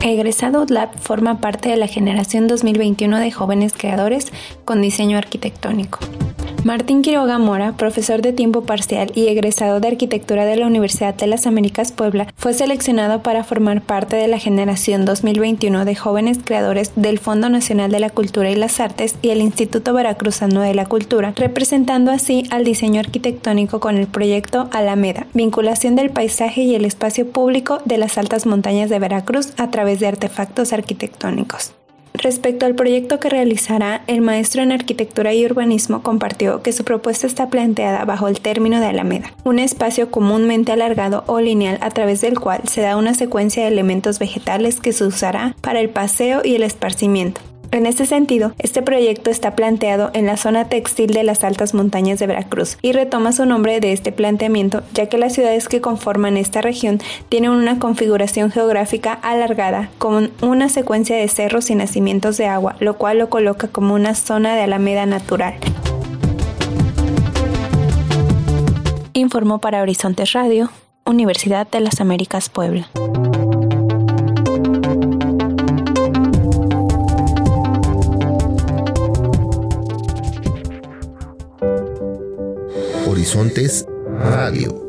Egresado 0.00 0.64
Lab 0.68 0.96
forma 1.00 1.40
parte 1.40 1.68
de 1.68 1.76
la 1.76 1.88
generación 1.88 2.46
2021 2.46 3.18
de 3.18 3.32
jóvenes 3.32 3.72
creadores 3.76 4.32
con 4.64 4.80
diseño 4.80 5.18
arquitectónico. 5.18 5.98
Martín 6.66 7.02
Quiroga 7.02 7.38
Mora, 7.38 7.76
profesor 7.76 8.22
de 8.22 8.32
tiempo 8.32 8.62
parcial 8.62 9.12
y 9.14 9.28
egresado 9.28 9.78
de 9.78 9.86
arquitectura 9.86 10.44
de 10.46 10.56
la 10.56 10.66
Universidad 10.66 11.14
de 11.14 11.28
las 11.28 11.46
Américas 11.46 11.92
Puebla, 11.92 12.26
fue 12.36 12.54
seleccionado 12.54 13.22
para 13.22 13.44
formar 13.44 13.82
parte 13.82 14.16
de 14.16 14.26
la 14.26 14.40
generación 14.40 15.04
2021 15.04 15.84
de 15.84 15.94
jóvenes 15.94 16.40
creadores 16.44 16.90
del 16.96 17.20
Fondo 17.20 17.48
Nacional 17.48 17.92
de 17.92 18.00
la 18.00 18.10
Cultura 18.10 18.50
y 18.50 18.56
las 18.56 18.80
Artes 18.80 19.14
y 19.22 19.28
el 19.28 19.42
Instituto 19.42 19.94
Veracruzano 19.94 20.60
de 20.60 20.74
la 20.74 20.86
Cultura, 20.86 21.34
representando 21.36 22.10
así 22.10 22.48
al 22.50 22.64
diseño 22.64 22.98
arquitectónico 22.98 23.78
con 23.78 23.96
el 23.96 24.08
proyecto 24.08 24.68
Alameda, 24.72 25.28
vinculación 25.34 25.94
del 25.94 26.10
paisaje 26.10 26.62
y 26.62 26.74
el 26.74 26.84
espacio 26.84 27.30
público 27.30 27.78
de 27.84 27.98
las 27.98 28.18
altas 28.18 28.44
montañas 28.44 28.90
de 28.90 28.98
Veracruz 28.98 29.52
a 29.56 29.70
través 29.70 30.00
de 30.00 30.08
artefactos 30.08 30.72
arquitectónicos. 30.72 31.76
Respecto 32.18 32.64
al 32.66 32.74
proyecto 32.74 33.20
que 33.20 33.28
realizará, 33.28 34.02
el 34.06 34.22
maestro 34.22 34.62
en 34.62 34.72
arquitectura 34.72 35.34
y 35.34 35.44
urbanismo 35.44 36.02
compartió 36.02 36.62
que 36.62 36.72
su 36.72 36.84
propuesta 36.84 37.26
está 37.26 37.50
planteada 37.50 38.04
bajo 38.04 38.28
el 38.28 38.40
término 38.40 38.80
de 38.80 38.86
Alameda, 38.86 39.32
un 39.44 39.58
espacio 39.58 40.10
comúnmente 40.10 40.72
alargado 40.72 41.24
o 41.26 41.40
lineal 41.40 41.78
a 41.80 41.90
través 41.90 42.20
del 42.22 42.40
cual 42.40 42.62
se 42.68 42.80
da 42.80 42.96
una 42.96 43.14
secuencia 43.14 43.62
de 43.62 43.68
elementos 43.68 44.18
vegetales 44.18 44.80
que 44.80 44.92
se 44.92 45.04
usará 45.04 45.54
para 45.60 45.80
el 45.80 45.90
paseo 45.90 46.40
y 46.44 46.54
el 46.54 46.62
esparcimiento, 46.62 47.40
En 47.76 47.84
este 47.84 48.06
sentido, 48.06 48.52
este 48.58 48.80
proyecto 48.80 49.28
está 49.28 49.54
planteado 49.54 50.10
en 50.14 50.24
la 50.24 50.38
zona 50.38 50.66
textil 50.70 51.10
de 51.10 51.22
las 51.24 51.44
altas 51.44 51.74
montañas 51.74 52.18
de 52.18 52.26
Veracruz 52.26 52.78
y 52.80 52.92
retoma 52.92 53.32
su 53.32 53.44
nombre 53.44 53.80
de 53.80 53.92
este 53.92 54.12
planteamiento 54.12 54.82
ya 54.94 55.10
que 55.10 55.18
las 55.18 55.34
ciudades 55.34 55.68
que 55.68 55.82
conforman 55.82 56.38
esta 56.38 56.62
región 56.62 57.02
tienen 57.28 57.50
una 57.50 57.78
configuración 57.78 58.50
geográfica 58.50 59.12
alargada 59.12 59.90
con 59.98 60.30
una 60.40 60.70
secuencia 60.70 61.18
de 61.18 61.28
cerros 61.28 61.68
y 61.68 61.74
nacimientos 61.74 62.38
de 62.38 62.46
agua, 62.46 62.76
lo 62.80 62.96
cual 62.96 63.18
lo 63.18 63.28
coloca 63.28 63.68
como 63.68 63.92
una 63.92 64.14
zona 64.14 64.56
de 64.56 64.62
alameda 64.62 65.04
natural. 65.04 65.52
Informó 69.12 69.58
para 69.58 69.82
Horizontes 69.82 70.32
Radio, 70.32 70.70
Universidad 71.04 71.68
de 71.68 71.80
las 71.80 72.00
Américas 72.00 72.48
Puebla. 72.48 72.88
Horizontes 83.26 83.84
Radio. 84.20 84.86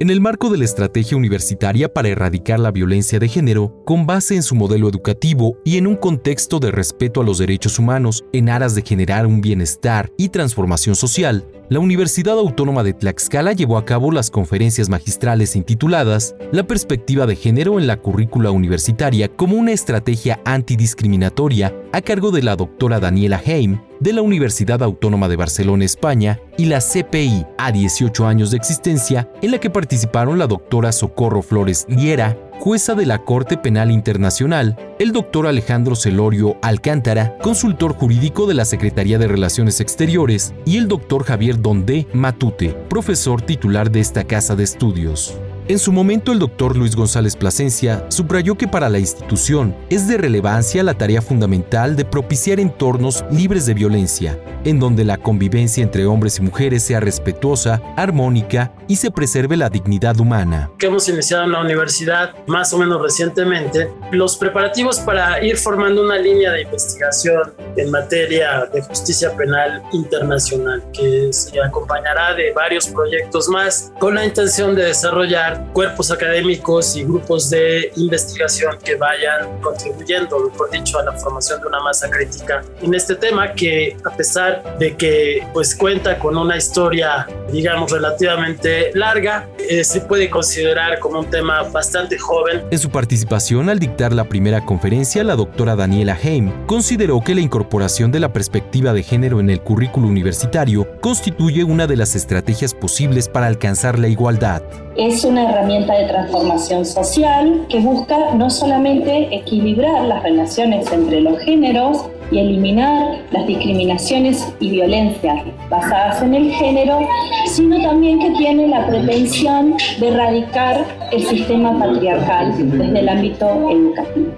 En 0.00 0.08
el 0.08 0.22
marco 0.22 0.48
de 0.48 0.56
la 0.56 0.64
estrategia 0.64 1.18
universitaria 1.18 1.92
para 1.92 2.08
erradicar 2.08 2.58
la 2.58 2.70
violencia 2.70 3.18
de 3.18 3.28
género, 3.28 3.82
con 3.84 4.06
base 4.06 4.34
en 4.34 4.42
su 4.42 4.54
modelo 4.54 4.88
educativo 4.88 5.58
y 5.66 5.76
en 5.76 5.86
un 5.86 5.96
contexto 5.96 6.60
de 6.60 6.70
respeto 6.70 7.20
a 7.20 7.24
los 7.24 7.36
derechos 7.36 7.78
humanos 7.78 8.24
en 8.32 8.48
aras 8.48 8.74
de 8.74 8.80
generar 8.80 9.26
un 9.26 9.42
bienestar 9.42 10.10
y 10.16 10.30
transformación 10.30 10.96
social, 10.96 11.46
la 11.70 11.78
Universidad 11.78 12.38
Autónoma 12.38 12.82
de 12.82 12.92
Tlaxcala 12.92 13.52
llevó 13.52 13.78
a 13.78 13.86
cabo 13.86 14.12
las 14.12 14.30
conferencias 14.30 14.90
magistrales 14.90 15.56
intituladas 15.56 16.34
La 16.52 16.66
perspectiva 16.66 17.26
de 17.26 17.36
género 17.36 17.78
en 17.78 17.86
la 17.86 17.96
currícula 17.96 18.50
universitaria 18.50 19.28
como 19.28 19.56
una 19.56 19.72
estrategia 19.72 20.40
antidiscriminatoria 20.44 21.74
a 21.92 22.02
cargo 22.02 22.30
de 22.32 22.42
la 22.42 22.56
doctora 22.56 23.00
Daniela 23.00 23.40
Heim 23.42 23.78
de 24.00 24.12
la 24.12 24.20
Universidad 24.20 24.82
Autónoma 24.82 25.28
de 25.28 25.36
Barcelona, 25.36 25.84
España, 25.86 26.38
y 26.58 26.66
la 26.66 26.80
CPI 26.80 27.46
a 27.56 27.72
18 27.72 28.26
años 28.26 28.50
de 28.50 28.58
existencia, 28.58 29.30
en 29.40 29.50
la 29.50 29.58
que 29.58 29.70
participaron 29.70 30.38
la 30.38 30.46
doctora 30.46 30.92
Socorro 30.92 31.40
Flores 31.40 31.86
Liera, 31.88 32.36
jueza 32.58 32.94
de 32.94 33.06
la 33.06 33.18
Corte 33.18 33.56
Penal 33.56 33.90
Internacional, 33.90 34.76
el 34.98 35.12
doctor 35.12 35.46
Alejandro 35.46 35.96
Celorio 35.96 36.56
Alcántara, 36.62 37.36
consultor 37.38 37.94
jurídico 37.94 38.46
de 38.46 38.54
la 38.54 38.64
Secretaría 38.64 39.18
de 39.18 39.28
Relaciones 39.28 39.80
Exteriores, 39.80 40.54
y 40.64 40.78
el 40.78 40.88
doctor 40.88 41.24
Javier 41.24 41.60
Dondé 41.60 42.06
Matute, 42.12 42.70
profesor 42.88 43.42
titular 43.42 43.90
de 43.90 44.00
esta 44.00 44.24
casa 44.24 44.56
de 44.56 44.64
estudios. 44.64 45.38
En 45.66 45.78
su 45.78 45.92
momento, 45.92 46.30
el 46.30 46.40
doctor 46.40 46.76
Luis 46.76 46.94
González 46.94 47.36
Plasencia 47.36 48.04
subrayó 48.10 48.54
que 48.54 48.68
para 48.68 48.90
la 48.90 48.98
institución 48.98 49.74
es 49.88 50.06
de 50.06 50.18
relevancia 50.18 50.82
la 50.82 50.92
tarea 50.92 51.22
fundamental 51.22 51.96
de 51.96 52.04
propiciar 52.04 52.60
entornos 52.60 53.24
libres 53.30 53.64
de 53.64 53.72
violencia, 53.72 54.38
en 54.66 54.78
donde 54.78 55.04
la 55.04 55.16
convivencia 55.16 55.82
entre 55.82 56.04
hombres 56.04 56.38
y 56.38 56.42
mujeres 56.42 56.82
sea 56.82 57.00
respetuosa, 57.00 57.80
armónica 57.96 58.74
y 58.88 58.96
se 58.96 59.10
preserve 59.10 59.56
la 59.56 59.70
dignidad 59.70 60.20
humana. 60.20 60.70
Que 60.78 60.88
hemos 60.88 61.08
iniciado 61.08 61.44
en 61.44 61.52
la 61.52 61.62
universidad 61.62 62.34
más 62.46 62.74
o 62.74 62.78
menos 62.78 63.00
recientemente, 63.00 63.90
los 64.12 64.36
preparativos 64.36 65.00
para 65.00 65.42
ir 65.42 65.56
formando 65.56 66.02
una 66.02 66.18
línea 66.18 66.52
de 66.52 66.60
investigación 66.60 67.54
en 67.78 67.90
materia 67.90 68.68
de 68.70 68.82
justicia 68.82 69.34
penal 69.34 69.82
internacional, 69.92 70.84
que 70.92 71.32
se 71.32 71.58
acompañará 71.58 72.34
de 72.34 72.52
varios 72.52 72.86
proyectos 72.88 73.48
más 73.48 73.92
con 73.98 74.14
la 74.14 74.26
intención 74.26 74.74
de 74.74 74.84
desarrollar 74.84 75.53
cuerpos 75.72 76.10
académicos 76.10 76.96
y 76.96 77.04
grupos 77.04 77.50
de 77.50 77.90
investigación 77.96 78.78
que 78.82 78.96
vayan 78.96 79.60
contribuyendo, 79.60 80.50
por 80.56 80.70
dicho, 80.70 80.98
a 80.98 81.04
la 81.04 81.12
formación 81.12 81.60
de 81.60 81.66
una 81.68 81.80
masa 81.80 82.10
crítica 82.10 82.62
en 82.82 82.94
este 82.94 83.14
tema 83.14 83.52
que 83.52 83.96
a 84.04 84.10
pesar 84.16 84.78
de 84.78 84.96
que 84.96 85.46
pues 85.52 85.74
cuenta 85.74 86.18
con 86.18 86.36
una 86.36 86.56
historia 86.56 87.26
digamos 87.54 87.92
relativamente 87.92 88.90
larga, 88.94 89.48
eh, 89.70 89.84
se 89.84 90.00
puede 90.00 90.28
considerar 90.28 90.98
como 90.98 91.20
un 91.20 91.30
tema 91.30 91.62
bastante 91.62 92.18
joven. 92.18 92.62
En 92.70 92.78
su 92.78 92.90
participación 92.90 93.68
al 93.68 93.78
dictar 93.78 94.12
la 94.12 94.24
primera 94.24 94.64
conferencia, 94.64 95.22
la 95.24 95.36
doctora 95.36 95.76
Daniela 95.76 96.18
Heim 96.20 96.66
consideró 96.66 97.20
que 97.20 97.34
la 97.34 97.40
incorporación 97.40 98.10
de 98.10 98.20
la 98.20 98.32
perspectiva 98.32 98.92
de 98.92 99.02
género 99.02 99.40
en 99.40 99.50
el 99.50 99.60
currículo 99.60 100.08
universitario 100.08 101.00
constituye 101.00 101.64
una 101.64 101.86
de 101.86 101.96
las 101.96 102.16
estrategias 102.16 102.74
posibles 102.74 103.28
para 103.28 103.46
alcanzar 103.46 103.98
la 103.98 104.08
igualdad. 104.08 104.62
Es 104.96 105.24
una 105.24 105.50
herramienta 105.50 105.92
de 105.98 106.06
transformación 106.06 106.84
social 106.86 107.66
que 107.68 107.80
busca 107.80 108.32
no 108.34 108.48
solamente 108.48 109.34
equilibrar 109.34 110.04
las 110.04 110.22
relaciones 110.22 110.90
entre 110.92 111.20
los 111.20 111.36
géneros 111.40 112.06
y 112.30 112.38
eliminar 112.38 113.18
las 113.32 113.44
discriminaciones 113.44 114.54
y 114.60 114.70
violencias 114.70 115.42
basadas 115.68 116.22
en 116.22 116.34
el 116.34 116.52
género, 116.52 117.00
sino 117.46 117.82
también 117.82 118.20
que 118.20 118.30
tiene 118.38 118.68
la 118.68 118.86
pretensión 118.86 119.74
de 119.98 120.08
erradicar 120.08 120.84
el 121.10 121.24
sistema 121.24 121.76
patriarcal 121.76 122.54
desde 122.56 123.00
el 123.00 123.08
ámbito 123.08 123.46
educativo. 123.70 124.28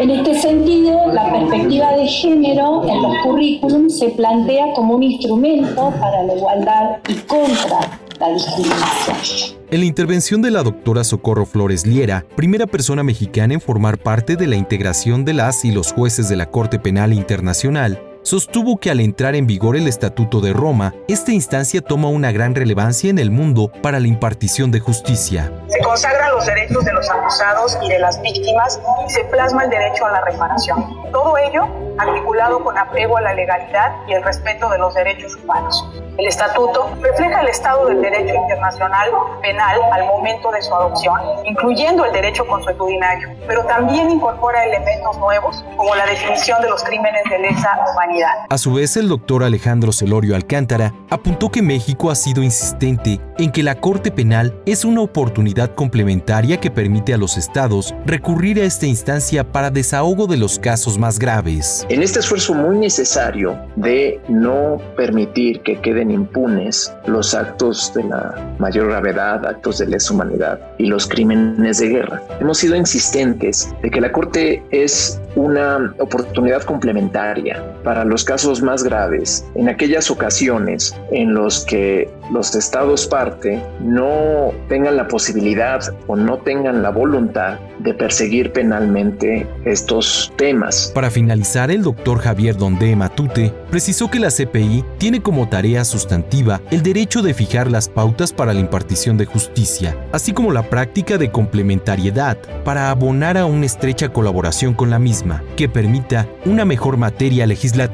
En 0.00 0.10
este 0.10 0.34
sentido, 0.36 1.12
la 1.12 1.30
perspectiva 1.30 1.92
de 1.92 2.06
género 2.06 2.82
en 2.88 3.02
los 3.02 3.14
currículums 3.24 3.98
se 3.98 4.08
plantea 4.08 4.72
como 4.74 4.94
un 4.94 5.02
instrumento 5.02 5.92
para 6.00 6.22
la 6.22 6.34
igualdad 6.34 6.96
y 7.08 7.14
contra 7.26 7.80
En 9.70 9.80
la 9.80 9.86
intervención 9.86 10.42
de 10.42 10.50
la 10.50 10.62
doctora 10.62 11.04
Socorro 11.04 11.46
Flores 11.46 11.86
Liera, 11.86 12.24
primera 12.36 12.66
persona 12.66 13.02
mexicana 13.02 13.54
en 13.54 13.60
formar 13.60 13.98
parte 13.98 14.36
de 14.36 14.46
la 14.46 14.56
integración 14.56 15.24
de 15.24 15.34
las 15.34 15.64
y 15.64 15.72
los 15.72 15.92
jueces 15.92 16.28
de 16.28 16.36
la 16.36 16.50
Corte 16.50 16.78
Penal 16.78 17.12
Internacional, 17.12 18.02
sostuvo 18.28 18.76
que 18.76 18.90
al 18.90 19.00
entrar 19.00 19.34
en 19.34 19.46
vigor 19.46 19.74
el 19.74 19.88
Estatuto 19.88 20.42
de 20.42 20.52
Roma, 20.52 20.92
esta 21.08 21.32
instancia 21.32 21.80
toma 21.80 22.08
una 22.08 22.30
gran 22.30 22.54
relevancia 22.54 23.08
en 23.08 23.18
el 23.18 23.30
mundo 23.30 23.72
para 23.82 24.00
la 24.00 24.06
impartición 24.06 24.70
de 24.70 24.80
justicia. 24.80 25.50
Se 25.68 25.80
consagran 25.80 26.32
los 26.32 26.44
derechos 26.44 26.84
de 26.84 26.92
los 26.92 27.08
acusados 27.08 27.78
y 27.82 27.88
de 27.88 27.98
las 27.98 28.20
víctimas 28.20 28.78
y 29.06 29.10
se 29.10 29.24
plasma 29.24 29.64
el 29.64 29.70
derecho 29.70 30.04
a 30.04 30.12
la 30.12 30.20
reparación. 30.26 31.10
Todo 31.10 31.38
ello 31.38 31.66
articulado 31.98 32.62
con 32.62 32.76
apego 32.76 33.16
a 33.16 33.22
la 33.22 33.32
legalidad 33.32 33.92
y 34.06 34.12
el 34.12 34.22
respeto 34.22 34.68
de 34.68 34.78
los 34.78 34.94
derechos 34.94 35.34
humanos. 35.36 35.88
El 36.18 36.26
estatuto 36.26 36.90
refleja 37.00 37.40
el 37.40 37.48
estado 37.48 37.86
del 37.86 38.00
derecho 38.00 38.34
internacional 38.34 39.10
penal 39.40 39.80
al 39.92 40.04
momento 40.06 40.50
de 40.50 40.60
su 40.62 40.74
adopción, 40.74 41.18
incluyendo 41.44 42.04
el 42.04 42.12
derecho 42.12 42.46
consuetudinario, 42.46 43.30
pero 43.46 43.64
también 43.64 44.10
incorpora 44.10 44.64
elementos 44.64 45.16
nuevos 45.18 45.64
como 45.76 45.94
la 45.94 46.06
definición 46.06 46.60
de 46.60 46.68
los 46.68 46.82
crímenes 46.84 47.22
de 47.30 47.38
lesa 47.38 47.78
humanidad. 47.90 48.17
A 48.48 48.58
su 48.58 48.72
vez, 48.72 48.96
el 48.96 49.08
doctor 49.08 49.44
Alejandro 49.44 49.92
Celorio 49.92 50.34
Alcántara 50.34 50.94
apuntó 51.10 51.50
que 51.50 51.62
México 51.62 52.10
ha 52.10 52.14
sido 52.14 52.42
insistente 52.42 53.20
en 53.38 53.52
que 53.52 53.62
la 53.62 53.80
Corte 53.80 54.10
Penal 54.10 54.54
es 54.66 54.84
una 54.84 55.02
oportunidad 55.02 55.74
complementaria 55.74 56.58
que 56.58 56.70
permite 56.70 57.14
a 57.14 57.18
los 57.18 57.36
estados 57.36 57.94
recurrir 58.04 58.60
a 58.60 58.64
esta 58.64 58.86
instancia 58.86 59.44
para 59.44 59.70
desahogo 59.70 60.26
de 60.26 60.36
los 60.36 60.58
casos 60.58 60.98
más 60.98 61.18
graves. 61.18 61.86
En 61.88 62.02
este 62.02 62.18
esfuerzo 62.18 62.54
muy 62.54 62.78
necesario 62.78 63.56
de 63.76 64.20
no 64.28 64.78
permitir 64.96 65.60
que 65.60 65.80
queden 65.80 66.10
impunes 66.10 66.92
los 67.06 67.34
actos 67.34 67.92
de 67.94 68.04
la 68.04 68.54
mayor 68.58 68.88
gravedad, 68.88 69.46
actos 69.46 69.78
de 69.78 69.86
lesa 69.86 70.14
humanidad 70.14 70.60
y 70.78 70.86
los 70.86 71.06
crímenes 71.06 71.78
de 71.78 71.88
guerra, 71.88 72.22
hemos 72.40 72.58
sido 72.58 72.74
insistentes 72.74 73.72
de 73.82 73.90
que 73.90 74.00
la 74.00 74.10
Corte 74.10 74.62
es 74.70 75.20
una 75.36 75.94
oportunidad 75.98 76.62
complementaria 76.62 77.62
para 77.84 78.04
los 78.08 78.24
casos 78.24 78.62
más 78.62 78.82
graves, 78.82 79.44
en 79.54 79.68
aquellas 79.68 80.10
ocasiones 80.10 80.94
en 81.10 81.34
los 81.34 81.64
que 81.64 82.10
los 82.32 82.54
estados 82.54 83.06
parte 83.06 83.62
no 83.80 84.52
tengan 84.68 84.96
la 84.96 85.08
posibilidad 85.08 85.80
o 86.06 86.16
no 86.16 86.38
tengan 86.38 86.82
la 86.82 86.90
voluntad 86.90 87.58
de 87.78 87.94
perseguir 87.94 88.52
penalmente 88.52 89.46
estos 89.64 90.32
temas. 90.36 90.90
Para 90.94 91.10
finalizar, 91.10 91.70
el 91.70 91.82
doctor 91.82 92.18
Javier 92.18 92.56
Donde 92.56 92.94
Matute 92.96 93.52
precisó 93.70 94.10
que 94.10 94.18
la 94.18 94.30
CPI 94.30 94.84
tiene 94.98 95.22
como 95.22 95.48
tarea 95.48 95.84
sustantiva 95.84 96.60
el 96.70 96.82
derecho 96.82 97.22
de 97.22 97.34
fijar 97.34 97.70
las 97.70 97.88
pautas 97.88 98.32
para 98.32 98.52
la 98.52 98.60
impartición 98.60 99.16
de 99.16 99.26
justicia, 99.26 99.96
así 100.12 100.32
como 100.32 100.52
la 100.52 100.68
práctica 100.68 101.18
de 101.18 101.30
complementariedad 101.30 102.36
para 102.64 102.90
abonar 102.90 103.38
a 103.38 103.46
una 103.46 103.66
estrecha 103.66 104.08
colaboración 104.10 104.74
con 104.74 104.90
la 104.90 104.98
misma, 104.98 105.42
que 105.56 105.68
permita 105.68 106.26
una 106.44 106.64
mejor 106.64 106.96
materia 106.96 107.46
legislativa. 107.46 107.87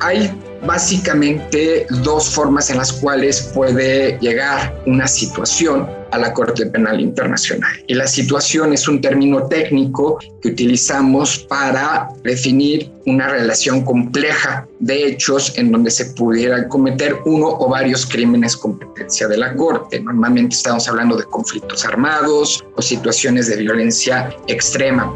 Hay 0.00 0.30
básicamente 0.66 1.86
dos 2.02 2.28
formas 2.30 2.70
en 2.70 2.78
las 2.78 2.92
cuales 2.92 3.50
puede 3.54 4.18
llegar 4.20 4.74
una 4.86 5.06
situación 5.06 5.88
a 6.12 6.18
la 6.18 6.32
Corte 6.32 6.66
Penal 6.66 7.00
Internacional. 7.00 7.72
Y 7.86 7.94
la 7.94 8.06
situación 8.06 8.72
es 8.72 8.88
un 8.88 9.00
término 9.00 9.46
técnico 9.48 10.18
que 10.40 10.48
utilizamos 10.48 11.38
para 11.48 12.08
definir 12.22 12.90
una 13.06 13.28
relación 13.28 13.84
compleja 13.84 14.66
de 14.80 15.08
hechos 15.08 15.56
en 15.56 15.72
donde 15.72 15.90
se 15.90 16.06
pudiera 16.06 16.68
cometer 16.68 17.16
uno 17.24 17.48
o 17.48 17.68
varios 17.68 18.06
crímenes 18.06 18.56
competencia 18.56 19.28
de 19.28 19.36
la 19.36 19.54
Corte. 19.54 20.00
Normalmente 20.00 20.56
estamos 20.56 20.88
hablando 20.88 21.16
de 21.16 21.24
conflictos 21.24 21.84
armados 21.84 22.64
o 22.76 22.82
situaciones 22.82 23.48
de 23.48 23.56
violencia 23.56 24.34
extrema. 24.48 25.12